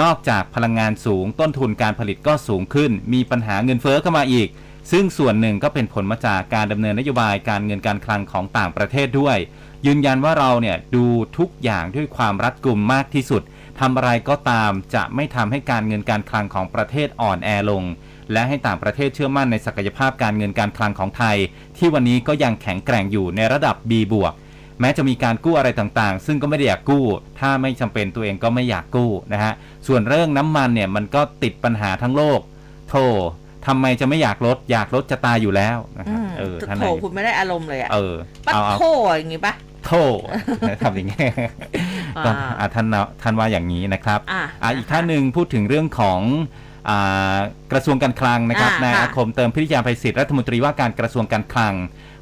[0.00, 4.48] นอกจากพลังงานสูง ต้นทุนการผลิตก็สูงขึ้น มีปัญหาเงินเฟ้อเข้ามาอีก
[4.90, 9.36] ซึ่งส่วนหนึ่งก็เป็นผลมาจากการดำเนินนโยบายการเงินการคลังของต่างประเทศด้วย
[9.86, 11.04] ยืนยันว่าเราเนี่ยดู
[11.38, 13.42] ทุกอย่างด้วยความรัดกุมมากที่สุด
[13.80, 17.84] ทำอะไรก็ตามจะไม่ทำให้การเงินการคลังของประเทศอ่อนแอลง
[18.32, 21.36] และให้ต่างประเทศเชื่อมั่นในศักยภาพการเงินการคลังของไทย
[21.78, 24.32] ที่วันนี้ก็ยังแข็งแกร่งอยู่ในระดับ B บวก
[24.80, 27.04] แม้จะมีการกู้อะไรต่างๆ ซึ่งก็ไม่ได้อยากกู้
[27.40, 29.52] ถ้าไม่จำเป็นตัวเองก็ไม่อยากกู้นะฮะ
[29.86, 32.40] ส่วนเรื่องน้ำมันเนี่ยมันก็ติดปัญหาทั้งโลก
[32.90, 33.04] โธ่
[33.66, 38.14] ทำไมจะไม่อยากลด อยากลดจะตายอยู่แล้วนะครับอืมเออท่านโถนายกคุณไม่ได้อารมณ์เลยอะเออ
[38.46, 38.84] ปะเอาเอาโถ
[39.18, 39.54] อย่างงี้ปะ
[39.86, 40.04] โธ่
[40.82, 41.28] ทำอย่างเงี้ย
[42.18, 46.71] อ่าก็อะท่านเนาะท่านว่าอย่างนี้นะครับอะอะอีกท่านหนึ่งพูดถึงเรื่องของอ่า
[47.72, 51.74] กระทรวงการคลังนะครับอ่านนายค่ะอาคมเติมพิทยาภัยศิษย์รัฐมนตรีว่าการกระทรวงการคลัง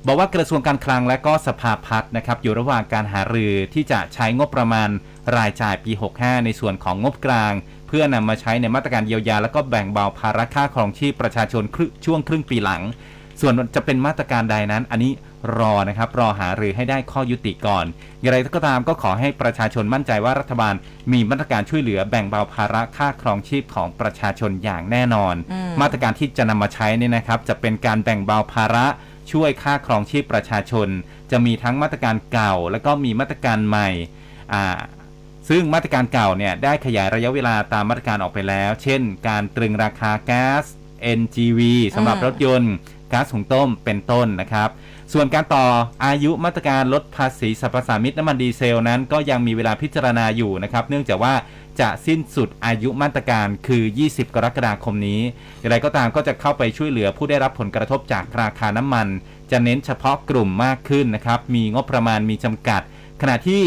[0.07, 4.89] บอกว่ากระทรวงการคลังและก็สภาพัฒน์นะครับอยู่ระหว่างการหารือที่จะใช้งบประมาณ
[5.37, 7.53] รายจ่ายปี 65 ในส่วนของงบกลาง
[7.89, 12.83] เพื่อนำมาใช้ในมาตรการเยียวยา และก็แบ่งเบาภาระค่าครองชีพประชาชนครึ่งช่วงครึ่งปีหลัง
[13.41, 15.12] ส่วนจะเป็นมาตรการใดนั้น อันนี้
[15.59, 17.84] รอนะครับรอหารือให้ได้ข้อยุติก่อน
[18.20, 20.74] อย่างไรก็ตามก็ขอให้ประชาชนมั่นใจว่ารัฐบาล
[21.12, 28.86] มีมาตรการช่วยเหลือแบ่งเบาภาระค่าครองชีพของประชาชนอย่างแน่นอนอืมมาตรการที่จะนำมาใช้เนี่ยนะครับ จะเป็นการแบ่งเบาภาระ
[29.32, 30.88] ช่วยค่าครองชีพประชาชน
[31.30, 33.88] จะมีทั้งมาตรการเก่า แล้วก็มีมาตรการใหม่
[34.53, 34.78] อ่า
[35.49, 40.64] ซึ่งมาตรการเก่าเนี่ยได้ขยายระยะเวลาตามมาตรการออกไปแล้ว เช่น การตรึงราคาก๊าซ
[41.18, 41.61] NGV
[41.97, 42.74] สำหรับอืมรถยนต์
[43.13, 44.69] ก๊าซหุงต้มเป็นต้นนะครับ
[45.13, 45.65] ส่วนการต่อ
[46.07, 51.35] อายุมาตรการลดภาษีสรรพสามิตน้ำมันดีเซลนั้น ก็ยังมีเวลาพิจารณาอยู่นะครับ เนื่องจากว่า
[51.81, 55.21] จะสิ้นสุดอายุมาตรการคือ 20 กรกฎาคมนี้
[55.59, 59.07] อย่างไรก็ตามก็จะเข้าไปช่วยเหลือผู้ได้รับผลกระทบจากราคาน้ำมัน
[59.51, 62.81] จะเน้นเฉพาะกลุ่มมากขึ้นนะครับ มีงบประมาณมีจำกัด
[63.21, 63.63] ขณะที่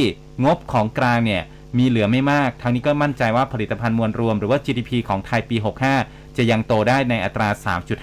[0.46, 1.44] งบของกลางเนี่ย
[1.78, 7.50] มีเหลือไม่มาก ทางนี้ก็มั่นใจว่าผลิตภัณฑ์มวลรวม หรือว่า GDP ของไทยปี 65 จะยังโตได้ในอัตรา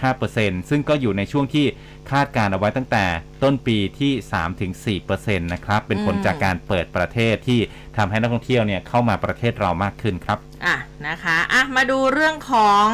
[0.09, 1.67] 3.5%ซึ่งก็อยู่ในช่วงที่
[2.11, 3.05] คาดการเอาไว้ตั้งแต่
[3.43, 7.61] ต้นปีที่ 3-4%นะครับ เป็นผลอืมจากการเปิดประเทศที่
[7.97, 12.87] ทำให้นักท่องเที่ยวเนี่ยเข้ามาประเทศเรามากขึ้นครับ อะนะคะอะมาดูเรื่องของ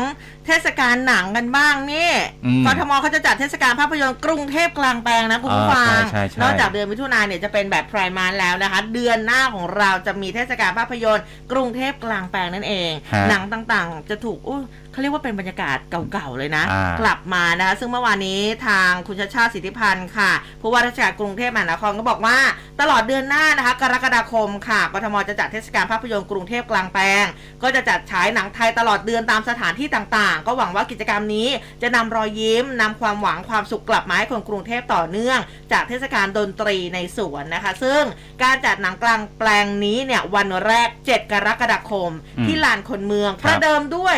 [0.47, 2.11] เทศกาลหนังกันบ้างนี่
[2.47, 14.63] อืมกทมเขาจะจัดเทศกาลภาพยนตร์กรุงเทพกลางแปลงนะคุณผู้อ่าฟังใช่ใช่ใช่นอกจากเดือนมิถุนายนเนี่ยจะเป็นแบบไพรมานแล้วนะคะ เดือนหน้าของเราจะมีเทศกาลภาพยนตร์กรุงเทพกลางแปลงนั่นเองฮะหนังต่างๆ จะถูกอุ้ย
[14.93, 15.79] เขาเรียกว่าเป็นบรรยากาศ
[16.13, 20.31] เก่าๆเลยนะอ่ากลับมานะคะซึ่งเมื่อวานนี้ทางคุณชาติชาติสิทธิพันธ์ค่ะ
[20.61, 22.39] ผู้ว่าราชการกรุงเทพมหานครก็บอกว่า
[22.81, 27.27] ตลอดเดือนหน้านะคะ กรกฎาคมค่ะกทมจะจัดเทศกาลภาพยนตร์กรุงเทพกลางแปลง
[27.63, 31.49] ก็จะจัดฉายหนังไทยตลอดเดือนตามสถานที่ต่างๆ ก็หวังว่ากิจกรรมนี้
[31.83, 35.39] จะนำรอยยิ้มนำความหวังความสุขกลับมาให้คนกรุงเทพต่อเนื่อง
[35.73, 38.03] จากเทศกาลดนตรีในสวนนะคะ ซึ่ง
[38.43, 44.17] การจัดหนังกลางแปลงนี้เนี่ยวันแรก 7 กรกฎาคมอืมที่ลานคนเมืองคปรับระเดิมด้วย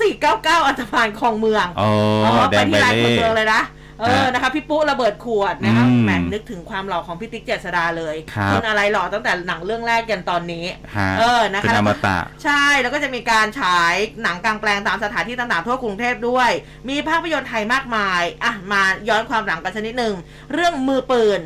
[0.00, 1.88] 2499อันธพาลคลองเมืองโอ้
[2.24, 3.62] อ๋อแดไปงไปที่ลานคนเล่เมืองเลยนะ
[4.00, 10.64] เออฮะนะคะพี่ปุ๊ระเบิดขวดนะคะอืมแหมนึกถึงความหล่อของพี่ติ๊กเจษดาเลยครับนอะไรหล่อตั้งแต่หนังเรื่องแรกยันตอนนี้
[10.96, 16.50] ฮะเออนะคะเป็นอมตะใช่แล้วก็จะมีการฉายหนังกลางแปลงตามสถานที่ต่างๆทั่วกรุงเทพด้วย
[16.88, 20.14] มีภาพยนตร์ไทยมากมายอะมาย้อนความหลังกันสักนิดหนึ่ง
[20.52, 21.42] เรื่องมือปืน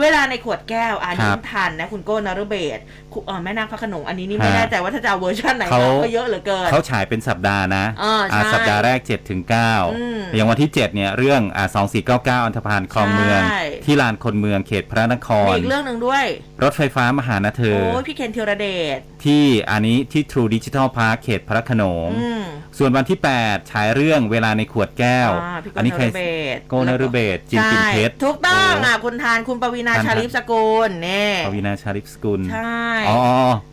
[0.00, 3.03] เวลาในขวดแก้วอันครันี้บทันนะคุณโก้นรเบศคุณเออ
[3.44, 11.66] แม่นางพระโขนงอันนี้นี่ไม่ฮะแน่ใจว่าถ้าจะเอาเวอร์ชันไหนเขามาก็เยอะเหลือเกินเขาฉายเป็นสัปดาห์นะอ่าใช่สัปดาห์แรก7ถึงอืม9อย่างวันที่ 7 เนี่ย เรื่องอ่า
[12.06, 16.24] 2499อันธพาลคลองเมืองใช่ที่ลานคนเมืองเขตพระนคมีรอีกเรื่องหนึ่งด้วย
[16.62, 22.44] รถไฟฟ้ามหานาเธอ โอ้ยพี่เคนธีรเดช ที่อันนี้ที่ True Digital Park เขตพระโขนงอืม
[22.78, 26.20] ส่วนวันที่ 8 ฉายเรื่องเวลาในขวดแก้วอ่าพี่โก้อันี้นใครรเบ
[26.54, 33.18] ศโกนรเบศจินปินเพชรใช่ถูกต้องโอะคุณทานคุณปวีนาทันชาลิปสกุลเนี่ยปวีนาชาลิปสกุลใช่อ๋อ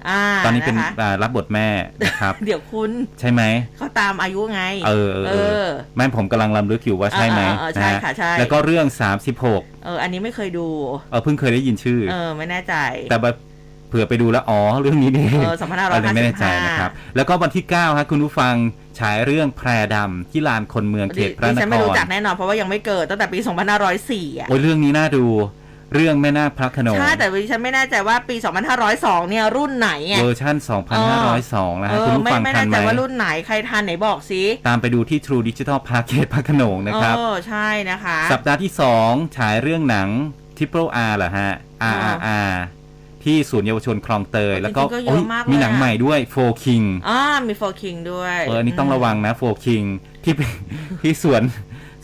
[0.10, 1.68] อ่าตอนนี้เป็นนะคะอ่ารับบทแม่
[2.02, 3.42] นะครับ เดี๋ยวคุณใช่ไหม
[3.78, 8.86] เขาตามอายุไง เออเออเออแม่ผมกำลังลำลึกอยู่ว่าใช่ไหมเออเออเออใช่นฮค่ะใช่ แล้วก็เรื่อง
[9.38, 10.68] 36 เออ อันนี้ไม่เคยดู
[11.12, 12.74] เออเพิ่งเคยได้ยินชื่อ เออ ไม่แน่ใจ
[13.12, 13.36] แต่แบบ
[13.90, 18.54] เผื่อไปดูแล้วอ๋อเรื่องนี้นี่เออ2555อะไรไม่แน่ใจนะครับ แล้วก็วันที่9ครับคุณผู้ฟัง
[19.00, 23.40] ฉายเรื่องแพรดำที่ลานคนเมืองเขตพระดินฉันคไม่รรู้จักแน่นอนเพราะว่ายังไม่เกิดตั้งแต่ปี
[23.90, 25.26] 2504อะ โอ้ยเรื่องนี้น่าดู
[25.96, 28.36] เรื่องแม่นาคพระโขนงใช่แต่ดิฉันไม่แน่ใจว่าปี
[28.84, 30.56] 2502 เนี่ยรุ่นไหนไงเวอร์ชัน
[31.20, 38.72] 2502นะเอฮะคุณอผู้ไม่ฟังไม่ทัแน่นไหใจมว่ารุ่นไหนใครทันไหนบอกสิตามไปดูที่ True Digital Park เขตพระโขนงนะครับเออใช่นะคะ สัปดาห์ที่
[39.04, 40.10] 2 ฉายเรื่องหนัง
[40.58, 41.52] Triple R เหรอฮะ
[41.96, 42.52] RRR
[43.24, 49.86] ที่ศูนย์เยาวชนคลองเตย แล้วก็จริงๆก็เยอะโอ้ยมากเลยมีหนังอะใหม่ด้วย Four King อ่ามี Four King ด้วยเอออันนี้ต้องระวังนะ Four King
[50.24, 50.50] ที่เป็น
[51.02, 51.42] ที่สวน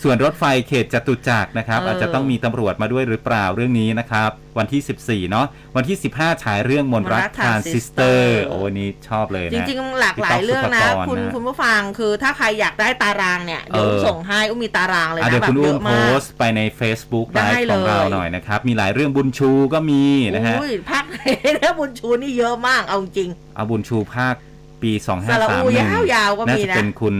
[0.04, 5.46] สวนรถไฟเขตจตุจักรนะครับเออออาจจะต้องมีตำรวจมาด้วยหรือเปล่าเรื่องนี้นะครับ วันที่ 14 เนาะ
[5.76, 20.04] วันที่ 15 ฉายเรื่องมนต์รักทรานซิสเตอร์ โอ้อันนี้ชอบเลยนะ จริง ๆ หลากหลายเรื่องนะพี่ต๊อกคุณสุภกรนะคุณผู้ฟังคือถ้าใครอยากได้ตารางเนี่ย เดี๋ยวเออส่งให้อุ้มมีตารางเลยอะนะเดี๋ยวแบคุบณเยอุ้มอะโพมากสต์ไปใน Facebook ได้ไลฟ์ของเราเลยหน่อยนะครับ มีหลายเรื่องบุญชูก็มี
[20.36, 21.18] นะฮะอุ้ยภาคไหน
[21.58, 24.36] นะบุญชูนี่เยอะมากเอาจริงเอาบุญชูภาค
[24.82, 25.70] ปีสระอู
[26.14, 27.16] ยาวๆก็2531น่ามีจะนะเป็นคุณ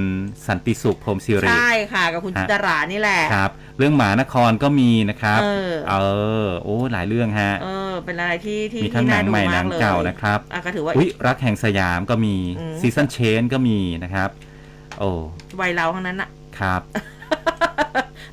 [0.48, 5.94] สันติสุขพรหมศิริ ใช่ค่ะ กับคุณฮะจิตรานี่แหละครับ เรื่องหมานครก็มีนะครับ เออ เอ
[6.46, 14.30] อ โอ้ หลายเรื่องฮะ เออ เป็นอะไรที่ที่มีทั้งที่หนัน่างดูใหม่หมานักงเลยเก่านะครับอะก็ถือว่า อุ้ยรักแห่งสยามก็มีอืมซีซันเชนก็มีนะครับ
[15.00, 15.10] โอ้
[15.62, 16.30] วัยเราทั้งนั้นอะ
[16.60, 16.82] ครับ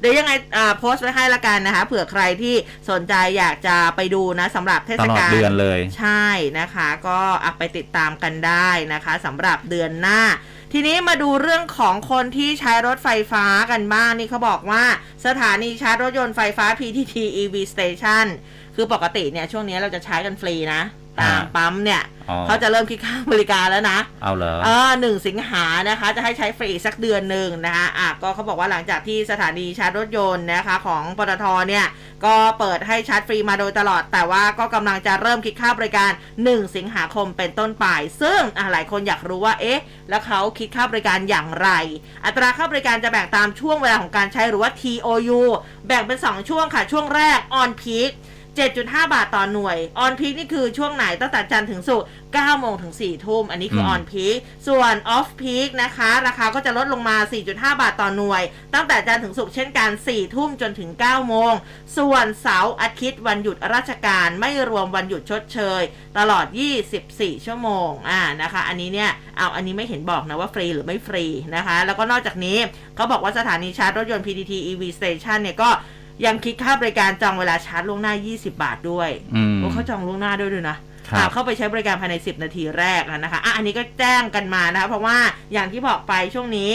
[0.00, 2.54] เดี๋ยวยังไงอ่าโพสต์ไว้ให้ละกันนะคะ เผื่อใครที่
[2.90, 6.26] สนใจอยากจะไปดูนะสำหรับเทตศลอดกาลเดือนเลย ใช่
[6.58, 10.20] นะคะ ก็อะไปติดตามกันได้นะคะสำหรับเดือนหน้า
[10.72, 14.84] ทีนี้มาดูเรื่องของคนที่ใช้รถไฟฟ้ากันบ้างนี่เขาบอกว่า
[15.26, 18.26] สถานีชาร์จรถยนต์ไฟฟ้า PTT EV Station
[18.76, 20.82] คือปกติเนี่ยช่วงนี้เราจะใช้กันฟรีนะ
[21.20, 31.86] ตามอ่าปั๊มเนี่ยอ๋อเขาจะเริ่มคิดค่าบริการแล้วนะ เอาเหรอเออหนึ่งสิงหานะคะ จะให้ใช้ฟรีอีกสักเดือนหนึ่งนะคะอะก็เขาบอกว่าหลังจากที่สถานีชาร์จรถยนต์นะคะ ของปตทเนี่ย
[32.24, 36.10] ก็เปิดให้ชาร์จฟรีมาโดยตลอด แต่ว่าก็กำลังจะเริ่มคิดค่าบริการ
[36.42, 37.86] 1 สิงหาคมเป็นต้นไป
[38.20, 41.68] ซึ่งอะหลายคนอยากรู้ว่า เอ๊ะ แล้วเขาคิดค่าบริการอย่างไร
[42.24, 45.40] อัตราค่าบริการจะแบ่งตามช่วงเวลาของการใช้หรือว่า TOU
[45.86, 48.12] แบ่งเป็น 2 ช่วงค่ะ ช่วงแรก on peak
[48.56, 54.36] 7.5 บาทต่อหน่วย on peak นี่คือช่วงไหนตั้งแต่จันทร์ถึงศุกร์9โมงถึง4ทุ่มอันนี้คือม on peak
[54.68, 57.16] ส่วน off peak นะคะ ราคาก็จะลดลงมา
[57.48, 58.42] 4.5 บาทต่อหน่วย
[58.74, 61.52] ตั้งแต่จันทร์ถึงศุกร์เช่นกัน 4 ทุ่มจนถึง 9 โมง
[61.98, 65.82] ส่วนเสาร์อาทิตย์วันหยุดราชการไม่รวมวันหยุดชดเชย
[66.18, 66.46] ตลอด
[66.96, 71.24] 24 ชั่วโมงอ่านะคะ อันนี้เนี่ยเอาอันนี้ไม่เห็นบอกนะว่าฟรีหรือไม่ฟรี
[71.56, 72.58] นะคะ แล้วก็นอกจากนี้
[72.96, 75.70] เขาบอกว่าสถานีชาร์จรถยนต์ PTT EV Station เนี่ยก็
[76.26, 80.76] ยังคิดค่าบริการจองเวลาชาร์จล่วงหน้า 20 บาทด้วยอืมโอ้เขาจองล่วงหน้าด้วยด้วยนะ
[81.08, 85.16] ครับอ่าเข้าไปใช้บริการภายใน 10 นาทีแรกอะนะคะอะอันนี้ก็แจ้งกันมานะคะเพราะว่า
[85.52, 86.72] อย่างที่บอกไปช่วงนี้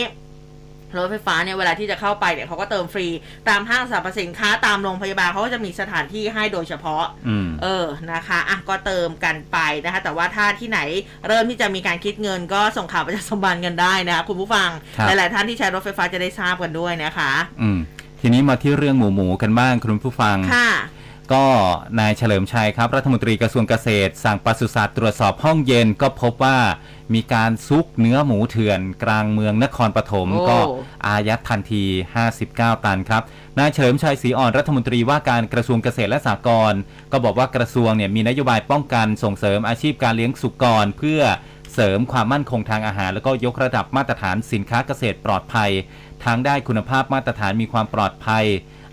[0.97, 3.07] รถไฟฟ้าเนี่ยเวลาที่จะเข้าไปเนี่ยเขาก็เติมฟรี
[3.49, 10.79] ตามห้างสรรพสินค้าตามโรงพยาบาลเขาก็จะมีสถานที่ให้โดยเฉพาะอืมเออนะคะอะก็เติมกันไปนะคะ แต่ว่าถ้าที่ไหน
[11.27, 17.31] เริ่มที่จะมีการคิดเงินก็ส่งข่าวประชาสัมพันธ์กันได้นะคะคุณผู้ฟังครับหลาย ๆ ท่านที่ใช้รถไฟฟ้าจะได้ทราบกันด้วยนะคะ
[17.61, 17.79] อืม
[18.22, 20.72] ทีนี้มาที่เรื่องหมูหมูกันบ้างคุณผู้ฟัง ค่ะ
[21.34, 21.47] ก็
[21.99, 26.57] นายเฉลิมชัยครับ รัฐมนตรีกระทรวงเกษตร สั่งปศุสัตว์ตรวจสอบห้องเย็นก็พบว่า
[27.13, 30.57] มีการซุกเนื้อหมูเถื่อนกลางเมืองนครปฐมโอ้ก็
[31.07, 31.84] อายัดทันที
[32.34, 33.24] 59 ตันครับ
[33.59, 36.80] นายเฉลิมชัยศรีอ่อนรัฐมนตรีว่าการกระทรวงเกษตรและสหกรณ์
[37.11, 41.22] ก็บอกว่ากระทรวงเนี่ยมีนโยบายป้องกันส่งเสริมอาชีพการเลี้ยงสุกรเพื่อ
[41.74, 45.72] เสริมความมั่นคงทางอาหาร แล้วก็ยกระดับมาตรฐานสินค้าเกษตรปลอดภัย
[46.26, 48.45] ทั้งได้คุณภาพมาตรฐานมีความปลอดภัย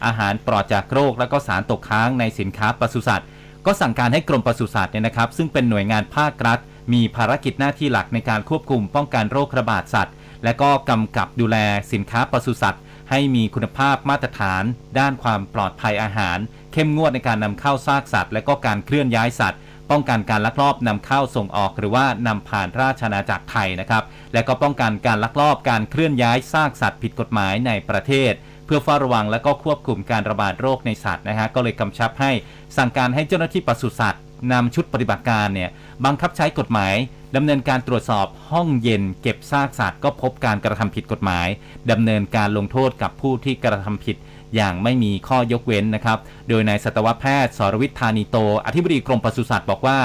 [0.04, 3.28] อาหารปลอดจากโรค และก็สารตกค้างในสินค้าปศุสัตว์
[3.66, 6.58] ก็สั่งการให้กรมปศุสัตว์เนี่ยนะครับ ซึ่งเป็นหน่วยงานภาครัฐ
[6.92, 10.14] มีภารกิจหน้าที่หลักในการควบคุมป้องกันโรคระบาดสัตว์
[10.44, 11.56] และก็กำกับดูแล
[11.92, 14.62] สินค้าปศุสัตว์ ให้มีคุณภาพมาตรฐาน
[14.98, 16.38] ด้านความปลอดภัยอาหาร
[16.72, 19.60] เข้มงวดในการนำเข้าซากสัตว์ และก็การเคลื่อนย้ายสัตว์
[19.90, 28.32] ป้องกันการลักลอบนำเข้าส่งออก หรือว่านำผ่านราชอาณาจักรไทยนะครับ และก็ป้องกันการลักลอบการเคลื่อนย้ายซากสัตว์ผิดกฎหมายในประเทศ
[28.66, 32.30] เพื่อเฝ้าระวังและก็ควบคุมการระบาดโรคในสัตว์นะฮะก็เลยกำชับให้
[32.76, 34.22] สั่งการให้เจ้าหน้าที่ปศุสัตว์
[34.52, 35.70] นำชุดปฏิบัติการเนี่ย
[36.04, 36.94] บังคับใช้กฎหมาย
[37.36, 41.48] ดำเนินการตรวจสอบห้องเย็น เก็บซากสัตว์ก็พบการกระทำผิดกฎหมาย
[41.90, 44.16] ดำเนินการลงโทษกับผู้ที่กระทำผิด
[44.54, 46.18] อย่างไม่มีข้อยกเว้นนะครับ
[46.48, 48.36] โดยนายสัตวแพทย์สรวิทย์ธานีโต
[48.66, 49.98] อธิบดีกรมปศุสัตว์บอกว่า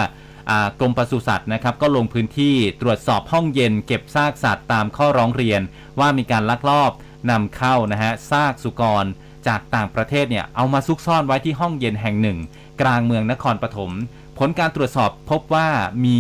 [0.80, 5.62] กรมปศุสัตว์นะครับก็ลงพื้นที่ตรวจสอบห้องเย็น เก็บซากสัตว์ตามข้อร้องเรียน
[6.00, 6.92] ว่ามีการลักลอบ
[7.32, 9.06] นำเข้านะฮะซากสุกร
[9.48, 12.38] จากต่างประเทศเนี่ยเอามาซุกซ่อนไว้ที่ห้องเย็นแห่งหนึ่ง
[12.82, 13.92] กลางเมืองนครปฐม
[14.38, 15.68] ผลการตรวจสอบพบว่า
[16.06, 16.20] มี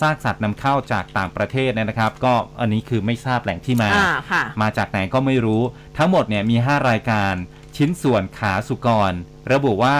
[0.00, 5.62] ซากสัตว์นำเข้าจากต่างประเทศเนยนะครับ ก็อันนี้คือไม่ทราบแหล่งที่มาอ่าค่ะมาจากไหนก็ไม่รู้
[5.98, 7.34] ทั้งหมดเนี่ยมี 5 รายการ
[7.76, 9.12] ชิ้นส่วนขาสุกร
[9.52, 9.96] ระบุว่า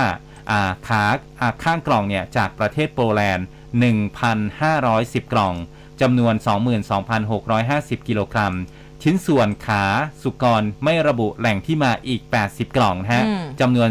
[0.50, 1.04] อ่าขา
[1.40, 3.46] อ่าข้างกล่องเนี่ยจากประเทศโปแลนด์
[4.40, 5.54] 1,510 กล่อง
[6.00, 6.34] จำนวน
[7.20, 8.54] 22,650 กิโลกรัม
[9.02, 9.84] ชิ้นส่วนขา
[10.22, 13.90] สุกรไม่ระบุแหล่งที่มาอีก 80 กล่องนะฮะอืมจำนวน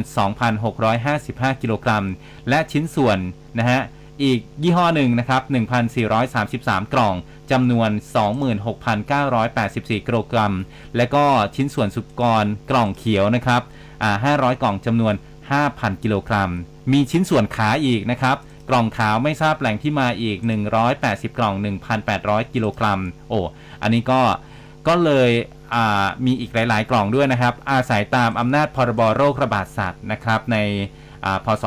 [0.80, 2.06] 2,655 กิโลกรัม
[2.50, 3.18] และชิ้นส่วน
[3.60, 3.80] นะฮะ
[4.22, 5.42] อีกยี่ห้อหนึ่งนะครับ
[6.18, 7.16] 1,433 กล่อง
[7.52, 7.90] จำนวน
[8.74, 10.54] 26,984 กิโลกรัม
[10.98, 13.62] และก็ชิ้นส่วนสุกรกล่องเขียวนะครับ
[14.04, 15.14] อ่า500 กล่องจำนวน
[15.60, 16.50] 5,000 กิโลกรัม
[16.92, 18.38] มีชิ้นส่วนขาอีกนะครับ
[18.70, 20.38] กล่องขาวไม่ทราบแหล่งที่มาอีก
[20.88, 21.54] 180 กล่อง
[22.04, 23.00] 1,800 กิโลกรัม
[23.30, 23.40] โอ้
[23.82, 24.22] อันนี้ก็
[24.88, 25.32] ก็เลย
[26.26, 30.58] มีอีกหลาย ๆ กล่องด้วยนะครับ อาศัยตามอำนาจพรบโรคระบาดสัตว์นะครับใน
[31.46, 31.64] พศ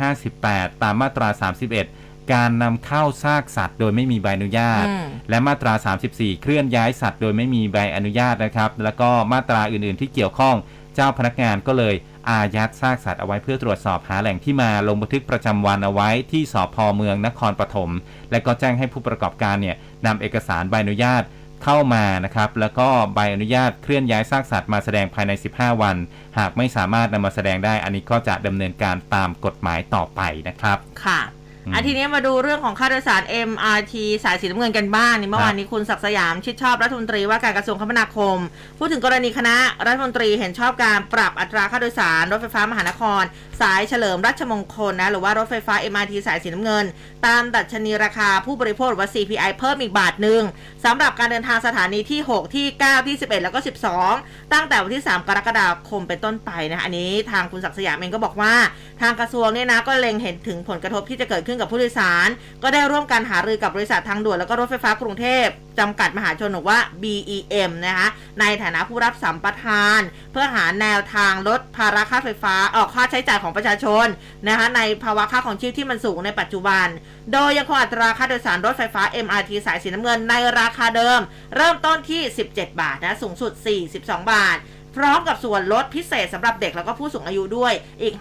[0.00, 1.28] 2558 ตามมาตรา
[1.76, 5.74] 31 การนำเข้าซากสัตว์โดยไม่มีใบอนุญาตอืมและมาตรา
[6.08, 10.56] 34 เคลื่อนย้ายสัตว์โดยไม่มีใบอนุญาตนะครับ แล้วก็มาตราอื่นๆที่เกี่ยวข้อง
[10.94, 11.94] เจ้าพนักงานก็เลย
[12.28, 17.90] อายัดซากสัตว์เอาไว้เพื่อตรวจสอบหาแหล่งที่มาลงบันทึกประจำวันเอาไว้ที่สพเมืองนครปฐม
[18.30, 19.76] และก็แจ้งให้ผู้ประกอบการเนี่ย
[20.06, 21.22] นำเอกสารใบอนุญาต
[21.64, 25.96] เข้ามานะครับ แล้วก็ใบอนุญาตเคลื่อนย้ายซากสัตว์มาแสดงภายใน 15 วัน
[26.38, 31.20] หากไม่สามารถนำมาแสดงได้ อันนี้ก็จะดำเนินการตามกฎหมายต่อไปนะครับ ค่ะ
[31.66, 33.94] อืมอันทีนี้มาดูเรื่องของค่าโดยสาร MRT
[34.24, 38.36] สายสีน้ำเงินกันบ้างนี่เมื่อวานนี้คุณศักดิ์สยามชิดชอบรัฐมนตรีว่าการกระทรวงคมนาคม
[38.78, 39.56] พูดถึงกรณีคณะ
[39.86, 43.22] รัฐมนตรีเห็นชอบการปรับอัตราค่าโดยสาร รถไฟฟ้ามหานคร
[43.60, 46.84] สายเฉลิมราชมงคลนะหรือว่ารถไฟฟ้า MRT สายสีน้ำเงิน
[47.26, 50.42] ตามดัชนีราคาผู้บริโภคหรือว่า CPI เพิ่มอีกบาทหนึ่ง
[50.84, 53.60] สำหรับการเดินทางสถานีที่ 6 ที่ 9 ที่ 11 แล้วก็
[54.06, 58.54] 12 ตั้งแต่วันที่ 3 กรกฎาคมเป็นต้นไปนะอันนี้ทางคุณศักดิ์สยามเองก็บอกว่า
[59.02, 62.28] ทางกระทรวงเนี่ยนะก็เล็งเห็นถึงผลกระทบที่จะเกิดขึ้นกับผู้โดยสาร
[62.62, 65.46] ก็ได้ร่วมกันหารือกับบริษัททางด่วนแล้วก็รถไฟฟ้ากรุงเทพ
[65.78, 68.08] จำกัดมหาชนหรือว่า BEM นะคะ
[68.40, 70.00] ในฐานะผู้รับสัมปทาน
[70.32, 74.06] เพื่อหาแนวทางลดภาระค่าไฟฟ้าออกค่าใช้จ่ายของประชาชน
[74.48, 76.86] นะคะในภาวะค่าของชีพที่มันสูงในปัจจุบัน
[77.32, 81.20] โดยยังคงอัตราค่าโดยสารรถไฟฟ้า MRT สายสีน้ำเงินในราคาเดิม
[81.56, 83.52] เริ่มต้นที่ 17 บาทนะสูงสุด
[83.90, 84.00] 42
[84.32, 84.56] บาท
[84.96, 87.72] พร้อมกับส่วนลดพิเศษสำหรับเด็กแล้วก็ผู้สูงอายุด้วย
[88.02, 88.14] อีก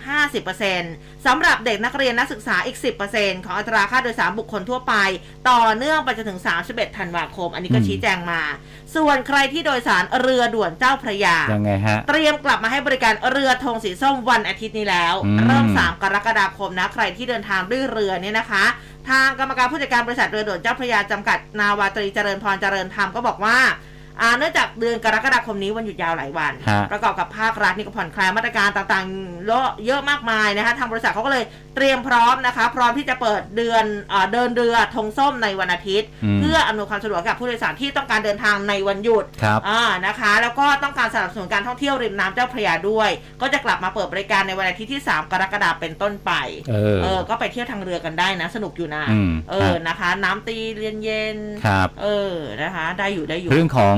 [0.59, 2.77] 50%สำหรับเด็กนักเรียนนักศึกษาอีก
[3.11, 4.93] 10%ของอัตราค่าโดยสารบุคคลทั่วไป
[5.49, 8.41] ต่อเนื่องไปจนถึง 31 ธันวาคม อันนี้ก็อืมชี้แจงมา
[8.95, 18.65] ส่วนใครที่โดยสารเรือด่วนเจ้าพระยายังไงฮะเตรียมกลับมาให้บริการเรือธงสีส้มวันอาทิตย์นี้แล้วอืมเริ่ม 3 กรกฎาคมนะใครที่เดินทางด้วยเรือเนี่ยนะคะ
[19.09, 23.88] ทางกรรมการผู้จัดการบริษัทเรือด่วนเจ้าพระยาจำกัดนาวาตรีเจริญพรเจริญธรรมก็บอกว่าอ่า
[24.37, 31.43] เนื่องจากเดือนกรกฎาคมนี้วันหยุดยาวหลายวัน ฮะ ประกอบกับภาครัฐนี่ก็ผ่อนคลายมาตรการต่างๆเยอะเยอะมากมายนะคะทางบริษัทเขาก็เลย
[31.75, 43.09] เตรียมพร้อมนะคะ พร้อมที่จะเปิดเดือนอาเดินเรือธงส้มในวันอาทิตย์ อืมเพื่ออำนวยความสะดวกกับผู้โดยสารที่ต้องการเดินทางในวันหยุดครับอ่านะคะ แล้วก็ต้องการสนับสนุนการท่องเที่ยวริมน้ำเจ้าพระยาด้วย
[43.41, 46.31] ก็จะกลับมาเปิดบริการในวันอาทิตย์ที่ 3 กรกฎาคมเป็นต้นไป
[46.69, 53.97] เออเออ ก็ไปเที่ยวทางเรือกันได้นะ สนุกอยู่นะอืมเออนะคะ น้ำตีเย็นเย็นๆครับเออนะคะได้อยู่ได้อยู่เรื่องของ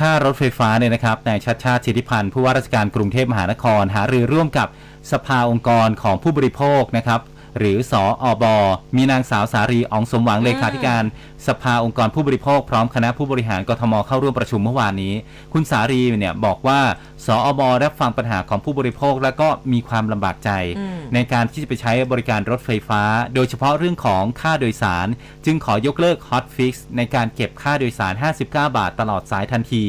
[0.00, 4.68] ค่ารถไฟฟ้าเนี่ยนะครับนายชัดชาติสิทธิพันธ์ผู้ว่าราชการกรุงเทพมหานคร หารือร่วมกับ
[5.12, 7.20] สภาองค์กรของผู้บริโภคนะครับ
[7.58, 8.44] หรือสออบ
[8.96, 11.04] มีนางสาวสารีอองสมหวังเลขาธิการ
[11.46, 15.14] สภาองค์กรผู้บริโภคพร้อมคณะผู้บริหารกทมเข้าร่วมประชุมเมื่อวานนี้
[15.52, 16.80] คุณสารีเนี่ยบอกว่า
[17.26, 23.02] สออบรับฟังปัญหาของผู้บริโภค แล้วก็มีความลำบากใจอืมในการที่จะไปใช้บริการรถไฟฟ้า
[23.34, 25.06] โดยเฉพาะเรื่องของค่าโดยสาร
[25.44, 29.84] จึงขอยกเลิก Hot Fix ในการเก็บค่าโดยสาร 59 บาทตลอดสายทันที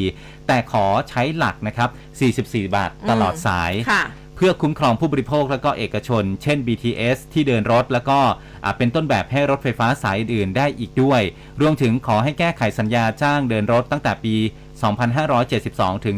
[0.48, 1.90] แต่ขอใช้หลักนะครับ
[2.34, 4.04] 44 บาทตลอดสายค่ะ
[4.36, 8.20] เพื่อคุ้มครองผู้บริโภคและก็เอกชน เช่น BTS ที่เดินรถ แล้วก็
[8.78, 11.22] เป็นต้นแบบให้รถไฟฟ้าสายอื่นๆได้อีกด้วย
[11.62, 14.36] รวมถึงขอให้แก้ไขสัญญาจ้างเดินรถตั้งแต่ปี
[15.22, 16.16] 2572 ถึง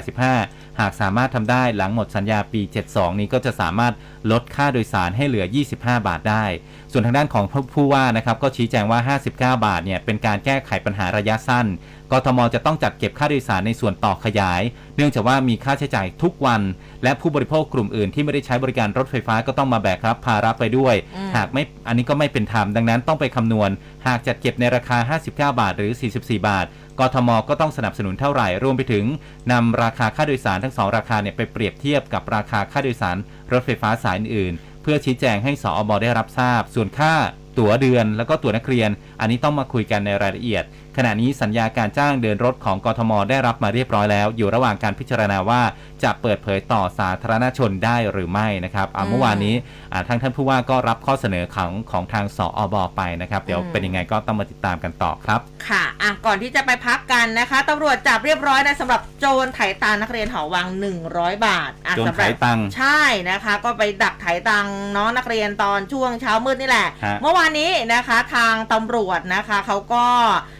[0.00, 2.60] 2585 หากสามารถทำได้หลังหมดสัญญาปี
[2.90, 3.94] 72 นี้ก็จะสามารถ
[4.30, 6.44] ลดค่าโดยสารให้เหลือ 25 บาทได้
[6.92, 11.66] ส่วนทางด้านของผู้ว่านะครับก็ชี้แจงว่า 59 บาทเนี่ยเป็นการแก้ไขปัญหาระยะสั้น
[12.12, 14.62] กทมจะต้องจัดเก็บค่าโดยสารในส่วนต่อขยาย
[14.96, 16.62] เนื่องจากว่ามีค่าใช้จ่ายทุกวัน
[17.02, 23.70] และผู้บริโภคกลุ่มอื่นที่ไม่ได้ใช้บริการรถไฟฟ้าก็ต้องมาแบกรับภาระไปด้วยอืมหากไม่อันนี้ก็ไม่เป็นธรรมดังนั้นต้องไปคำนวณ
[24.06, 26.66] หากจัดเก็บในราคา 59 บาท หรือ 44 บาท
[26.98, 29.04] กทมก็ต้องสนับสนุนเท่าไหร่ รวมไปถึง
[29.52, 33.16] นำราคาค่าโดยสารทั้งสองราคาเนี่ยไปเปรียบเทียบกับราคาค่าโดยสาร
[33.52, 37.14] รถไฟฟ้าสายอื่นๆเพื่อชี้แจงให้สออบได้รับทราบ ส่วนค่า
[37.58, 38.90] ตั๋วเดือนแล้วก็ตั๋วนักเรียน
[39.20, 40.64] อันนี้ต้องมาคุยกันในรายละเอียด
[41.02, 45.62] ขณะนี้สัญญาการจ้างเดินรถของกทมได้รับมาเรียบร้อยแล้ว อยู่ระหว่างการพิจารณาว่า
[46.02, 49.54] จะเปิดเผยต่อสาธารณชนได้หรือไม่นะครับอ่าอืมเมื่อวานนี้
[49.92, 60.68] อ่าทางท่านผู้ว่าก็รับข้อเสนอของของทางสออบไปนะครับเดี๋ยวอืมเป็นยังไงก็ต้องมาติดตามกันต่อครับ ค่ะอะก่อนที่จะไปพักกันนะคะตำรวจจับเรียบร้อยนะสำหรับโจรไถตานักเรียนหอวัง
[61.06, 70.06] 100 บาทอะโจรสำหรับไถตังค์ใช่นะคะ ก็ไปดักไถตังค์น้องนักเรียนตอนช่วงเช้ามืดนี่แหละฮะเมื่อวานนี้นะคะทางตำรวจนะคะเขาก็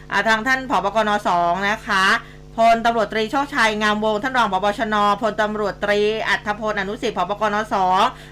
[0.27, 2.05] ทางท่านผบกนสองนะคะ
[2.57, 5.99] พลตำรวจตรีโชคชัยงามวงท่านรองผบชนพลตำรวจตรี
[6.29, 7.75] อัธพลอนุสิทธิ์ผบกนส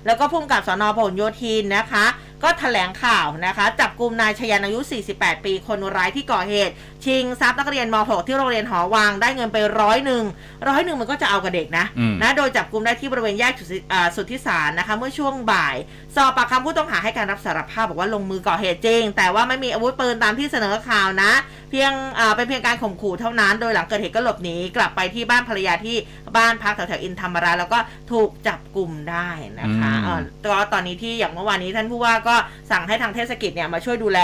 [0.06, 2.06] แล้วก็พุ่มกับสนพหลโยธินนะคะ
[2.44, 4.80] ก็แถลงข่าวนะคะ จับกลุ่มนายชยันอายุ
[5.14, 6.74] 48 ปี คนร้ายที่ก่อเหตุ
[7.06, 10.24] ชิงทรัพย์นักเรียนม .6 ที่โรงเรียนหอวังได้เงินไปร้อยหนึ่ง
[10.70, 15.76] ร้อยหนึ่งมันก็จะเอากับเด็กนะอืมนะโดยจับกลุ่มได้ที่บริเวณแยกสุทธิอ่าสุทธิสารนะคะ เมื่อช่วงบ่าย
[16.16, 21.32] สอบปากคำผู้ต้องหาให้การรับสารภาพบอกว่าลงมือก่อเหตุจริง แต่ว่าไม่มีอาวุธปืนตามที่เสนอข่าวนะ
[21.72, 25.96] เพียงอ่าเป็นเพียงการข่มขู่เท่านั้น โดยหลังเกิดเหตุก็หลบหนีกลับไปที่บ้านภรรยาที่
[26.38, 27.80] บ้านพักแถวๆอินธรรมราแล้วก็
[28.12, 29.30] ถูกจับกลุ่มได้
[29.60, 32.29] นะคะอืมเอ่อก็ตอนนี้ที่อย่างเมื่อวานนี้ท่านผู้ว่าก็
[32.72, 34.20] สั่งให้ทางเทศกิจเนี่ยมาช่วยดูแล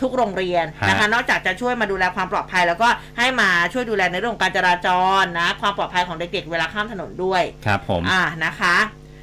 [0.00, 2.88] ทุกโรงเรียนนะคะ นอกจากจะช่วยมาดูแลความปลอดภัย แล้วก็
[3.18, 4.88] ให้มาช่วยดูแลในเรื่องของการจราจ
[5.20, 8.76] รนะความปลอดภัยของเด็กๆเวลาข้ามถนนด้วยครับผมอ่านะคะ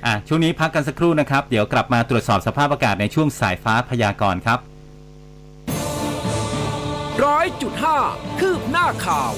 [0.06, 4.60] อะช่วงนี้พักกันสักครู่นะครับ เดี๋ยวกลับมาตรวจสอบสภาพอากาศในช่วงสายฟ้าพยากรณ์ครับ
[7.26, 7.98] ร้อยจุดห้า
[8.40, 9.32] คืบหน้าข่าว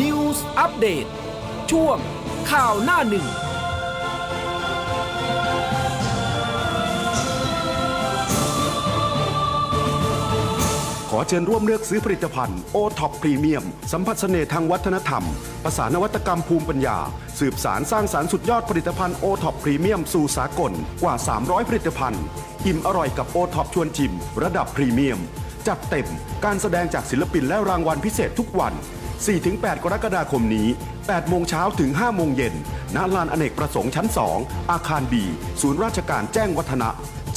[0.00, 1.06] News อัปเดต
[1.70, 1.96] ช่วง
[2.50, 3.26] ข่าวหน้าหนึ่ง
[11.12, 15.24] ขอเชิญร่วมเลือกซื้อผลิตภัณฑ์โอท็อปพรีเมียมสัมผัสเสน่ห์ทางวัฒนธรรม
[15.64, 16.98] ประสานนวัตกรรมภูมิปัญญา
[17.40, 22.24] สืบสารสร้างสารรค์สุดยอดผลิตภัณฑ์โอท็อปพรีเมียมสู่สากลกว่า 300 ผลิตภัณฑ์
[22.66, 25.18] อิ่มอร่อยกับโอท็อปชวนชิม ระดับพรีเมียม
[25.68, 26.08] จัดเต็ม
[26.44, 28.72] การแสดงจากศิลปินและรางวัลพิเศษทุกวัน
[29.28, 32.54] 4-8 กรกฎาคมนี้8โมงเช้าถึง 5 โมงเย็น
[32.96, 34.06] ณลานอเนกประสงค์ชั้น
[34.38, 35.24] 2 อาคารบี
[35.60, 36.90] ศูนย์ราชการแจ้งวัฒนะ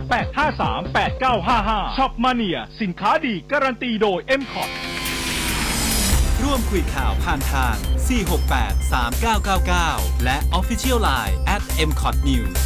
[0.00, 4.70] 02-853-8955ช็อปมาเนียสินค้าดีการันตีโดย m c o t
[6.42, 7.74] ร่วมคุยข่าวผ่านทาง
[8.38, 8.92] 468
[9.58, 12.60] 3999 และ Official Line at mcot news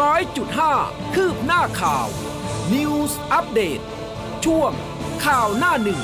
[0.00, 0.74] ร้อยจุดห้า
[1.14, 2.06] คืบหน้าข่าว
[2.74, 3.80] News อัปเดต
[4.44, 4.70] ช่วง
[5.24, 6.00] ข่าวหน้าหนึ่ง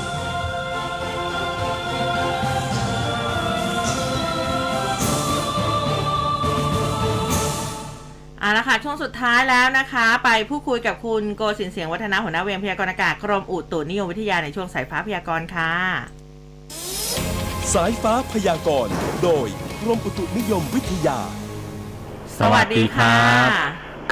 [8.41, 15.73] เอาละค่ะ ช่วงสุดท้ายแล้วนะคะ ไปพูดคุยกับคุณโกสินทร์เสียงวัฒนาหัวหน้าเวรพยากรณ์อากาศกรมอุตุนิยมวิทยาในช่วงสายฟ้าพยากรณ์ค่ะ
[17.73, 19.47] สายฟ้าพยากรณ์โดย
[19.81, 21.19] กรมอุตุนิยมวิทยา
[22.39, 23.15] สวัสดีค่ะ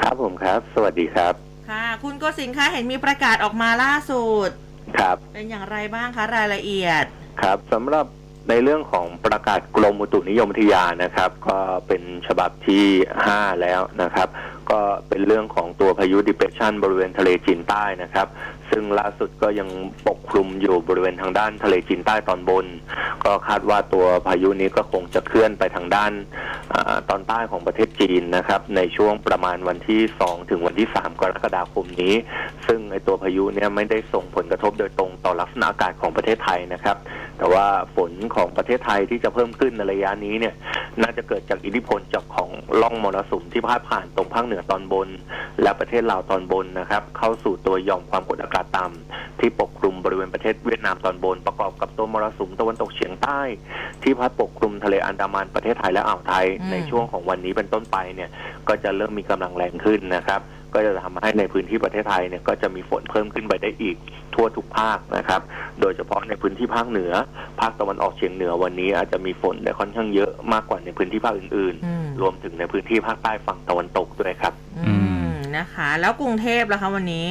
[0.00, 1.34] ครับผมครับ สวัสดีครับ
[1.70, 4.48] ค่ะ คุณโกสินทร์คะเห็นมีประกาศออกมาล่าสุด
[4.98, 7.04] ครับ เป็นอย่างไรบ้างคะรายละเอียด
[7.42, 8.06] ครับสำหรับ
[8.48, 12.84] ในเรื่องของประกาศกรมอุตุนิยมวิทยานะครับ ก็เป็นฉบับที่
[13.26, 14.28] 5 แล้วนะครับ
[14.70, 18.26] ก็เป็นเรื่องของตัวพายุดิเพชันบริเวณทะเลจีนใต้นะครับ
[18.70, 19.68] ซึ่งล่าสุดก็ยัง
[20.08, 22.66] ปกคลุมอยู่บริเวณทางด้านทะเลจีนใต้ตอนบน
[23.24, 26.12] ก็คาดว่าตัวพายุนี้ก็คงจะเคลื่อนไปทางด้าน
[26.74, 26.76] อ
[27.10, 32.14] ตอนใต้ของประเทศจีนนะครับ ในช่วงประมาณวันที่ 2 ถึงวันที่ 3 กรกฎาคมนี้
[32.66, 36.96] ซึ่งไอตัวพายุเนี่ยไม่ได้ส่งผลกระทบโดยตรงต่อลักษณะอากาศของประเทศไทยนะครับ
[37.38, 37.66] แต่ว่า
[37.96, 40.54] ฝนของประเทศไทยที่จะเพิ่มขึ้นในระยะนี้เนี่ย
[41.02, 42.50] น่าจะเกิดจากอิทธิพลจากของ
[42.80, 45.08] ล่องมรสุมที่พาดผ่านตรงภาคเหนือตอนบน
[45.62, 53.40] และประเทศลาวตอนบนนะครับ เข้าสู่ตัวย่อมความกดอากาศต่ำที่ปกคลุมบริเวณประเทศเวียดนามตอนบนประกอบกับตัวมรสุมตะวันตกเฉียงใต้
[54.02, 58.30] ที่พัดปกคลุมทะเลอันดามันประเทศไทยและอ่าวไทยอืมในช่วงของวันนี้เป็นต้นไปเนี่ย
[58.68, 60.42] ก็จะเริ่มมีกำลังแรงขึ้นนะครับ
[60.74, 63.96] ก็จะทำให้ในพื้นที่ประเทศไทยเนี่ยก็จะมีฝนเพิ่มขึ้นไปได้อีก
[64.34, 65.40] ทั่วทุกภาคนะครับ
[65.80, 67.12] โดยเฉพาะในพื้นที่ภาคเหนือ
[67.60, 74.92] ภาคตะวันออกเฉียงเหนือวันนี้อาจจะมีฝนได้ค่อนข้างเยอะมากกว่าในพื้นที่ภาคอื่นอืมๆรวมถึงในพื้นที่ภาคใต้ฝั่งตะวันตกด้วยครับ อื
[75.30, 77.28] มนะคะ แล้วกรุงเทพล่ะคะวันนี้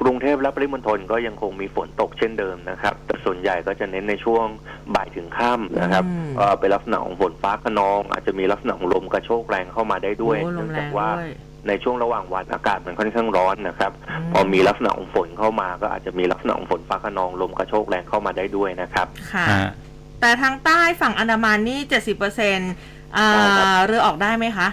[0.00, 4.46] กรุงเทพและปริมณฑลก็ยังคงมีฝนตกเช่นเดิมนะครับ แต่ส่วนใหญ่ก็จะเน้นในช่วง
[4.94, 11.30] บ่ายถึงค่ำนะครับอืมก็เป็นลักษณะของฝนฟ้าขนอง อาจจะมีลักษณะของลมกระโชกแรงเข้ามาได้ด้วยโอ้ลเนื่อมงแรจากงว่าด้วย
[11.68, 13.92] ในช่วงระหว่างวันอากาศมันค่อนข้างร้อนนะครับ
[14.30, 19.68] มพอมีลักษณะของฝนเข้ามา ก็อาจจะมีลักษณะของฝนฟ้าขนองลมกระโชกแรงเข้ามาได้ด้วยนะครับค่ะฮะ
[20.20, 22.72] แต่ทางใต้ฝั่งอันดามันนี่เจ็ดสิบเปอร์เซ็นต์
[23.16, 24.68] ใช่ครับเรือออกได้ไหมคะ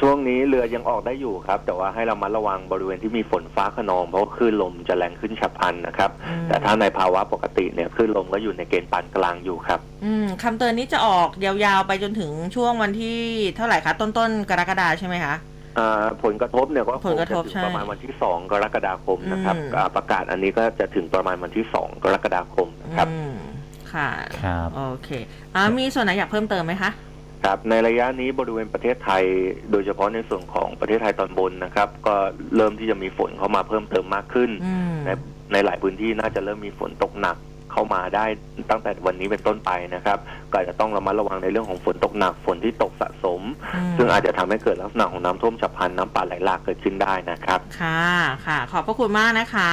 [0.00, 13.18] ช่วงนี้เรือยังออกได้อยู่ครับ แต่ว่าให้เรามาระวังบริเวณที่มีฝนฟ้าขนอง เพราะว่าคลื่นลมจะแรงขึ้นฉับพลันนะครับ อืม แต่ถ้าในภาวะปกติเนี่ยคลื่นลมก็อยู่ในเกณฑ์ปานกลางอยู่ครับ อืมคำเตือนนี้จะออกยาวๆไปจนถึงช่วงวันที่
[13.56, 15.34] เท่าไหร่คะต้นต้นๆกรกฎาใช่ไหมคะ
[15.78, 23.34] อ่าผลกระทบเนี่ยก็คผงลกระจะทบถึงใช่ประมาณวันที่สองกรกฎาคมนะครับอืม อ่าประกาศอันนี้ก็จะถึงประมาณวันที่สองกรกฎาคมนะครับ อืม
[23.92, 24.08] ค่ะ
[24.44, 25.08] ครับ โอเค
[25.54, 26.90] อ่ามีส่วนไหนอยากเพิ่มเติมไหมคะ
[27.44, 29.24] ครับในระยะนี้บริเวณประเทศไทย
[29.70, 32.14] โดยเฉพาะในส่วนของประเทศไทยตอนบนนะครับ ก็
[32.56, 35.10] เริ่มที่จะมีฝนเข้ามาเพิ่มเติมมากขึ้นอืมใน
[35.52, 37.36] ในหลายพื้นที่น่าจะเริ่มมีฝนตกหนัก
[37.72, 38.26] เข้ามาได้
[38.70, 40.18] ตั้งแต่วันนี้เป็นต้นไปนะครับ
[40.50, 43.40] ก็อาจจะต้องระมัดระวังในเรื่องของฝนตกหนักฝนที่ตกสะสม
[43.74, 48.06] อืมซึ่งอาจจะทำให้เกิดลักษณะของน้ำท่วมฉับพลันน้ำป่าไหลหลากเกิดขึ้นได้นะครับ ค่ะ
[48.46, 49.70] ค่ะ ขอบพระคุณมากนะคะ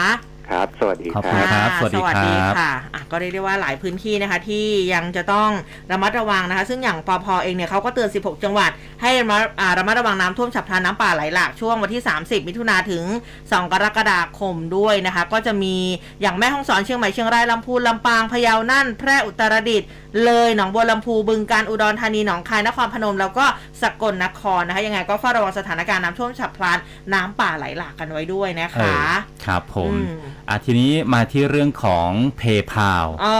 [0.49, 5.49] ครับ สวัสดีขอบคคุรัณบครับอ่าสวัสดีครับค่ะอะก็เรียกได้ว่าหลายพื้นที่นะคะ ที่ยังจะต้อง
[5.91, 8.71] ระมัดระวังนะคะ ซึ่งอย่างปพเองเนี่ยเขาก็เตือน 16 จังหวัด
[9.01, 13.03] ให้ระมัดอ่าระมัดระวังน้ำท่วมฉับพลันน้ำป่าไหลหลากช่วงวันที่ 30 มิถุนาถึง
[13.37, 15.75] 2 กรกฎาคมด้วยนะคะ ก็จะมี
[16.21, 19.87] อย่างแม่ฮ่องสอนเชียงใหม่เชียงรายลำพูนลำปางพะเยาน่านแพร่อุตรดิตถ์
[20.25, 23.45] เลยหนองบัวลำพูบึงการอุดรธานีหนองคายนครพนม แล้วก็
[23.81, 26.77] สกลนครนะคะ ยังไงก็เฝ้าระวังสถานการณ์น้ำท่วมฉับพลัน
[27.13, 30.13] น้ำป่าไหลหลากกันไว้ด้วยนะเอคะอครับผมอืม
[30.49, 32.09] อะทีนี้มาที่เรื่องของ
[32.41, 33.39] PayPal อ๋อ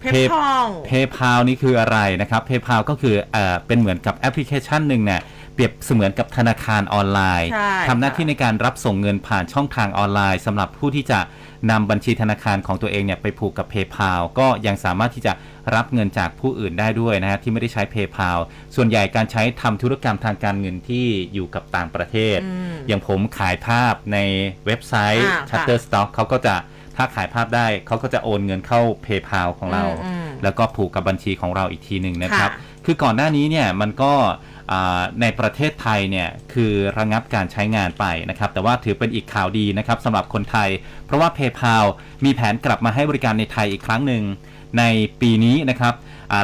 [0.00, 5.22] เพชรทอง PayPal นี่คืออะไรนะครับ PayPal ก็คือเอ่อเป็นเหมือนกับแอปพลิเคชันหนึ่งเนี่ย
[5.54, 11.18] เปรียบเสมือนกับธนาคารออนไลน์ใช่ทำหน้าที่ค่ะในการรับส่งเงินผ่านช่องทางออนไลน์สำหรับผู้ที่จะ
[11.70, 15.32] นำบัญชีธนาคารของตัวเองเนี่ยไปผูกกับ PayPal ก็ยังสามารถที่จะ
[15.74, 18.38] รับเงินจากผู้อื่นได้ด้วยนะฮะที่ไม่ได้ใช้ PayPal
[18.76, 24.18] ส่วนใหญ่การใช้ทำธุรกรรมทางการเงินที่อยู่กับต่างประเทศอืมอย่างผมขายภาพใน
[24.66, 26.54] เว็บไซต์อ่าค่ะ Shutterstock เขาก็จะ
[26.96, 34.57] ถ้าขายภาพได้เขาก็จะโอนเงินเข้า PayPal ของเราอืมแล้วก็ผูกกับบัญชีของเราอีกทีหนึ่งนะครับค่ะคือก่อนหน้านี้เนี่ยมันก็อ่า
[35.20, 40.68] ในประเทศไทยเนี่ยคือระงับการใช้งานไปนะครับ แต่ว่าถือเป็นอีกข่าวดีนะครับสำหรับคนไทย
[41.06, 41.84] เพราะว่า PayPal
[42.24, 44.22] มีแผนกลับมาให้บริการในไทยอีกครั้งหนึ่ง
[44.78, 44.84] ใน
[45.20, 45.94] ปีนี้นะครับ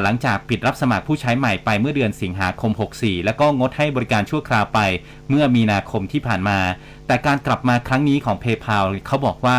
[0.03, 4.81] หลังจากปิดรับสมัครผู้ใช้ใหม่ไปเมื่อเดือนสิงหาคม 64 แล้วก็งดให้บริการชั่วคราวไป
[5.29, 6.59] เมื่อมีนาคมที่ผ่านมา
[7.07, 9.59] แต่การกลับมาครั้งนี้ของ PayPal เขาบอกว่า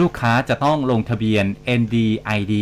[0.00, 1.44] ลูกค้าจะต้องลงทะเบียน
[1.80, 2.54] NDID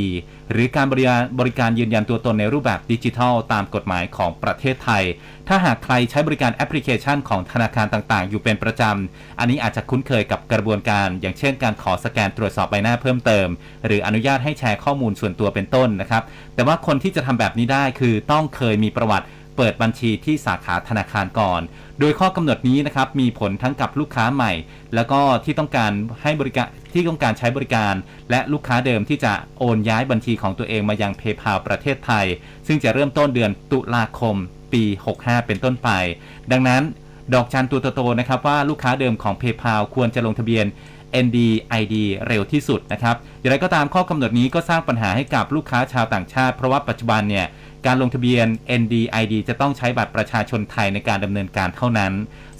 [0.51, 5.05] หรือการบริการบริการยืนยันตัวตนในรูปแบบดิจิทัล ตามกฎหมายของประเทศไทย
[5.49, 13.49] ถ้าหากใครใช้บริการแอปพลิเคชันของธนาคารต่างๆ อยู่เป็นประจำ อันนี้อาจจะคุ้นเคยกับกระบวนการ อย่างเช่นการขอสแกนตรวจสอบใบหน้าเพิ่มเติม
[13.87, 16.23] หรืออนุญาตให้แชร์ข้อมูลส่วนตัวเป็นต้นนะครับ
[16.55, 19.27] แต่ว่าคนที่จะทำแบบนี้ได้คือต้องเคยมีประวัติ
[19.63, 21.61] เปิดบัญชีที่สาขาธนาคารก่อน
[22.01, 24.53] โดยข้อกำหนดนี้นะครับมีผลทั้งกับลูกค้าใหม่
[24.95, 25.93] แล้วก็ที่ต้องการ
[26.23, 27.95] ให้บริการที่ต้องการใช้บริการ
[28.31, 32.27] และลูกค้าเดิมที่จะโอนย้ายบัญชีของตัวเองมายัง PayPal ประเทศไทย
[32.67, 34.37] ซึ่งจะเริ่มต้นเดือนตุลาคม
[34.73, 34.83] ปี
[35.17, 35.89] 65 เป็นต้นไป
[36.53, 36.83] ดังนั้น
[37.35, 40.67] ดอกจันตัวโตๆนะครับว่าลูกค้าเดิมของ PayPal ควรจะลงทะเบียน
[41.25, 41.95] NDID
[42.27, 47.47] เร็วที่สุดนะครับ อย่างไรก็ตามข้อกำหนดนี้ก็สร้างปัญหาให้กับลูกค้าชาวต่างชาติ เพราะว่าปัจจุบันเนี่ย
[47.87, 48.47] การลงทะเบียน
[48.81, 52.13] NDID จะต้องใช้บัตรประชาชนไทยในการดำเนินการเท่านั้น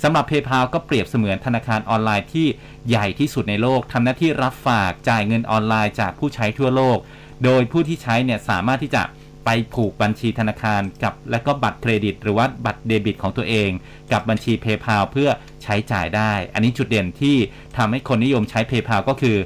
[0.03, 2.47] สำหรับ PayPal ก็เปรียบเสมือนธนาคารออนไลน์ที่
[2.89, 6.99] ใหญ่ที่สุดในโลกทำหน้าที่รับฝากจ่ายเงินออนไลน์จากผู้ใช้ทั่วโลก
[7.45, 9.03] โดยผู้ที่ใช้เนี่ยสามารถที่จะ
[9.45, 13.71] ไปผูกบัญชีธนาคารกับและก็บัตรเครดิต หรือว่าบัตรเดบิตของตัวเอง
[14.13, 15.29] กับบัญชี PayPal เพื่อ
[15.63, 17.37] ใช้จ่ายได้ อันนี้จุดเด่นที่
[17.77, 19.37] ทำให้คนนิยมใช้ PayPal ก็คือ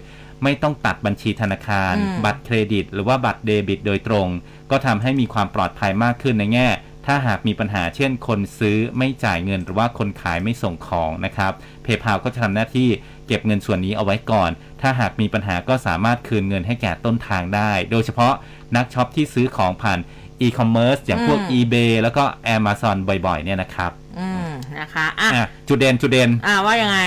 [0.45, 4.28] ไม่ต้องตัดบัญชีธนาคารอืมบัตรเครดิต หรือว่าบัตรเดบิต โดยตรง
[4.70, 6.68] ก็ทำให้มีความปลอดภัยมากขึ้นในแง่
[7.07, 11.53] ถ้าหากมีปัญหาเช่นคนซื้อไม่จ่ายเงินหรือว่าคนขายไม่ส่งของนะครับ
[11.84, 12.88] PayPal ก็จะทำหน้าที่
[13.26, 18.34] เก็บเงินส่วนนี้เอาไว้ก่อน ถ้าหากมีปัญหาก็สามารถคืนเงินให้แก่ต้นทางได้ โดยเฉพาะ
[18.76, 19.99] นักช็อปที่ซื้อของผ่าน
[20.40, 22.24] อีคอมเมิร์ซอย่างพวกอืม eBay แล้วก็
[22.57, 27.01] Amazon บ่อยๆ เนี่ยนะครับ อืม นะคะอะอะจุดเด่นจุดเด่นอ่าว่ายังไง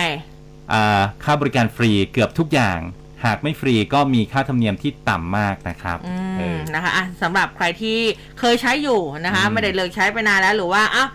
[0.73, 2.79] อ่า ค่าบริการฟรีเกือบทุกอย่าง
[3.26, 7.97] หากไม่ฟรีก็มีค่าธรรมเนียมที่ต่ำมากนะครับอืเอมอนะคะอะสำหรับใครที่
[8.39, 11.09] เคยใช้อยู่นะคะอืมไม่ได้เลิกใช้ไปนานแล้วหรือว่าอ้าว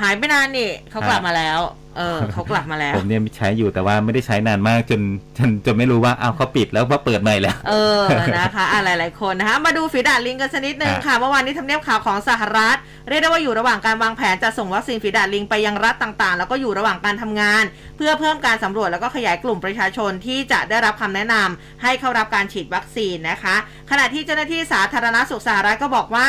[0.00, 1.60] หายไปนานนี่เขากลับฮะมาแล้ว
[1.96, 5.00] เออเขากลับมาแล้ว ผมเนี่ยใช้อยู่แต่ว่าไม่ได้ใช้นานมากจน
[5.38, 8.02] จนจนไม่รู้ว่าอ้าวเขาปิดแล้วว่าเปิดใหม่แล้ว เออ
[8.36, 12.76] นะคะอะหลาย ๆ คนนะคะมาดูฝีดาดลิงกันสักนิดนึงฮะค่ะเมื่อวานนี้ทำเนียบข่าวของสหรัฐ
[13.08, 17.64] เรียกได้ว่าอยู่ระหว่างการวางแผนจะส่งวัคซีนฝีดาดลิงไปยังรัฐต่าง ๆ แล้วก็อยู่ระหว่างการทำงาน
[17.96, 23.56] เพื่อเพิ่มการสำรวจแล้วก็ขยายกลุ่มประชาชนที่จะได้รับคำแนะนำให้เข้ารับการฉีดวัคซีนนะคะ
[23.90, 26.28] ขณะที่เจ้าหน้าที่สาธารณสุขสหรัฐก็บอกว่า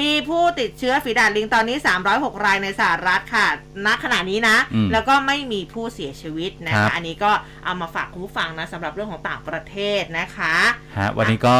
[0.00, 1.76] มีผู้ติดเชื้อฝีดาดลิงตอนนี้
[2.10, 3.46] 306 รายในสหรัฐค่ะ
[3.86, 7.32] ณขณะนี้นะอืมแล้วก็ไม่มีผู้เสียชีวิตนะครัคะบ อันนี้ก็
[7.64, 10.54] เอามาฝากคุณผู้ฟังนะสำหรับเรื่องของต่างประเทศนะคะ
[10.98, 11.58] ฮะวันนี้ก็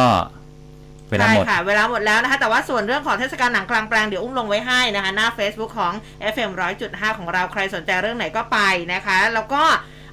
[1.09, 5.93] เวลาหมด ใช่ค่ะ เวลาหมดแล้วนะคะ แต่ว่าส่วนเรื่องของเทศกาลหนังกลางแปลงเดี๋ยวอุ้มลงไว้ให้นะคะ หน้า Facebook ของ
[6.33, 6.51] FM
[6.85, 8.59] 100.5 ของเราใครสนใจเรื่องไหนก็ไป
[8.93, 9.63] นะคะ แล้วก็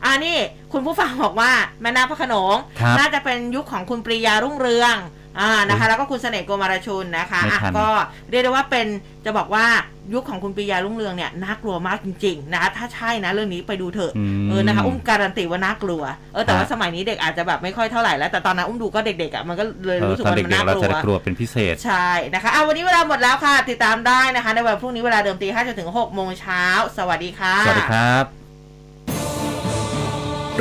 [0.05, 0.37] อ่านี่
[0.73, 4.97] คุณผู้ฟังบอกว่าแม่นาพระโขนงครับน่าจะเป็นยุคของคุณปรียารุ่งเรือง
[5.41, 7.89] อ่านะคะ แล้วก็คุณเสน่ห์โกมารชุนนะคะไม่อะทันก็
[8.31, 8.87] เรียกได้ว่าเป็น
[9.25, 9.67] จะบอกว่า
[10.15, 14.13] ยุคของคุณปรียารุ่งเรืองเนี่ยน่ากลัวมากจริงๆนะคะถ้าใช่นะเรื่องนี้ไปดูเถอะ
[14.43, 26.65] มเออนะคะ อุ้มการันตีว่าน่ากลัวเออแต่ว่าฮะสมัยนี้เด็กอาจจะแบบไม่ค่อยเท่าไหร่แล้วแต่ตอนนั้นอุ้มดูก็เด็กๆอะมันก็เลยเออรู้สึกตอนว่าเด็มันน่ากๆเราลัจะวกลัวเป็นพิเศษใช่นะคะอะวันนี้เวลาหมดแล้วค่ะ ติดตามได้นะคะ ในวันพรุ่งนี้เวลาเดิมตีห้าจนถึงหกโมงเช้า
[26.99, 28.25] สวัสดีค่ะสวัสดีครับ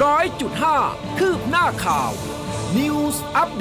[0.03, 0.77] ร้อยจุดห้า
[1.19, 2.11] คืบหน้าข่าว
[2.77, 3.53] News Update